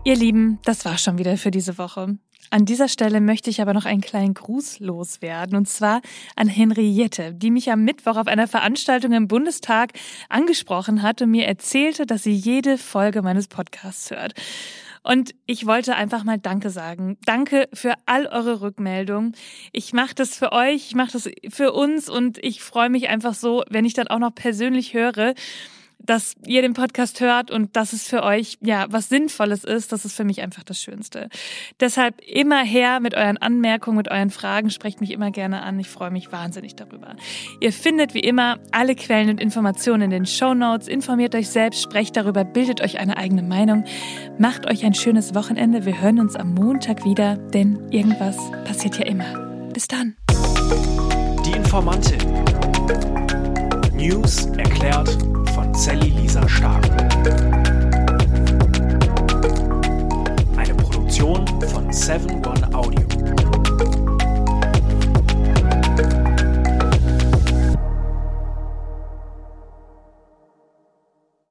Ihr 0.04 0.16
Lieben, 0.16 0.58
das 0.64 0.84
war 0.84 0.98
schon 0.98 1.18
wieder 1.18 1.36
für 1.36 1.52
diese 1.52 1.78
Woche. 1.78 2.16
An 2.50 2.64
dieser 2.64 2.88
Stelle 2.88 3.20
möchte 3.20 3.50
ich 3.50 3.62
aber 3.62 3.72
noch 3.72 3.84
einen 3.84 4.00
kleinen 4.00 4.34
Gruß 4.34 4.80
loswerden, 4.80 5.56
und 5.56 5.68
zwar 5.68 6.02
an 6.36 6.48
Henriette, 6.48 7.32
die 7.32 7.50
mich 7.50 7.70
am 7.70 7.84
Mittwoch 7.84 8.16
auf 8.16 8.26
einer 8.26 8.48
Veranstaltung 8.48 9.12
im 9.12 9.28
Bundestag 9.28 9.92
angesprochen 10.28 11.02
hat 11.02 11.22
und 11.22 11.30
mir 11.30 11.46
erzählte, 11.46 12.04
dass 12.04 12.24
sie 12.24 12.34
jede 12.34 12.78
Folge 12.78 13.22
meines 13.22 13.48
Podcasts 13.48 14.10
hört. 14.10 14.34
Und 15.02 15.34
ich 15.46 15.66
wollte 15.66 15.96
einfach 15.96 16.24
mal 16.24 16.38
Danke 16.38 16.70
sagen. 16.70 17.18
Danke 17.24 17.68
für 17.72 17.94
all 18.06 18.26
eure 18.26 18.60
Rückmeldungen. 18.60 19.34
Ich 19.72 19.92
mache 19.92 20.14
das 20.14 20.36
für 20.36 20.52
euch, 20.52 20.86
ich 20.86 20.94
mache 20.94 21.12
das 21.12 21.28
für 21.48 21.72
uns 21.72 22.08
und 22.08 22.38
ich 22.38 22.62
freue 22.62 22.88
mich 22.88 23.08
einfach 23.08 23.34
so, 23.34 23.64
wenn 23.68 23.84
ich 23.84 23.94
dann 23.94 24.08
auch 24.08 24.20
noch 24.20 24.34
persönlich 24.34 24.94
höre, 24.94 25.34
dass 26.04 26.34
ihr 26.46 26.62
den 26.62 26.74
Podcast 26.74 27.20
hört 27.20 27.50
und 27.50 27.76
dass 27.76 27.92
es 27.92 28.06
für 28.06 28.22
euch 28.22 28.58
ja 28.60 28.86
was 28.88 29.08
Sinnvolles 29.08 29.64
ist, 29.64 29.92
das 29.92 30.04
ist 30.04 30.16
für 30.16 30.24
mich 30.24 30.42
einfach 30.42 30.64
das 30.64 30.80
Schönste. 30.80 31.28
Deshalb 31.80 32.20
immer 32.26 32.62
her 32.64 33.00
mit 33.00 33.14
euren 33.14 33.38
Anmerkungen, 33.38 33.96
mit 33.96 34.10
euren 34.10 34.30
Fragen, 34.30 34.70
sprecht 34.70 35.00
mich 35.00 35.10
immer 35.10 35.30
gerne 35.30 35.62
an. 35.62 35.78
Ich 35.78 35.88
freue 35.88 36.10
mich 36.10 36.32
wahnsinnig 36.32 36.76
darüber. 36.76 37.16
Ihr 37.60 37.72
findet 37.72 38.14
wie 38.14 38.20
immer 38.20 38.58
alle 38.72 38.94
Quellen 38.94 39.30
und 39.30 39.40
Informationen 39.40 40.02
in 40.02 40.10
den 40.10 40.26
Show 40.26 40.54
Notes. 40.54 40.88
Informiert 40.88 41.34
euch 41.34 41.48
selbst, 41.48 41.82
sprecht 41.82 42.16
darüber, 42.16 42.44
bildet 42.44 42.80
euch 42.80 42.98
eine 42.98 43.16
eigene 43.16 43.42
Meinung. 43.42 43.84
Macht 44.38 44.66
euch 44.70 44.84
ein 44.84 44.94
schönes 44.94 45.34
Wochenende. 45.34 45.86
Wir 45.86 46.00
hören 46.00 46.20
uns 46.20 46.36
am 46.36 46.54
Montag 46.54 47.04
wieder, 47.04 47.36
denn 47.36 47.90
irgendwas 47.90 48.36
passiert 48.64 48.98
ja 48.98 49.06
immer. 49.06 49.68
Bis 49.72 49.86
dann. 49.88 50.16
Die 51.46 51.52
Informantin. 51.52 52.18
News 53.94 54.46
erklärt 54.56 55.31
Sally 55.84 56.10
Lisa 56.10 56.48
Stark. 56.48 56.88
Eine 60.56 60.74
Produktion 60.76 61.44
von 61.72 61.92
7 61.92 62.46
One 62.46 62.72
Audio. 62.72 63.11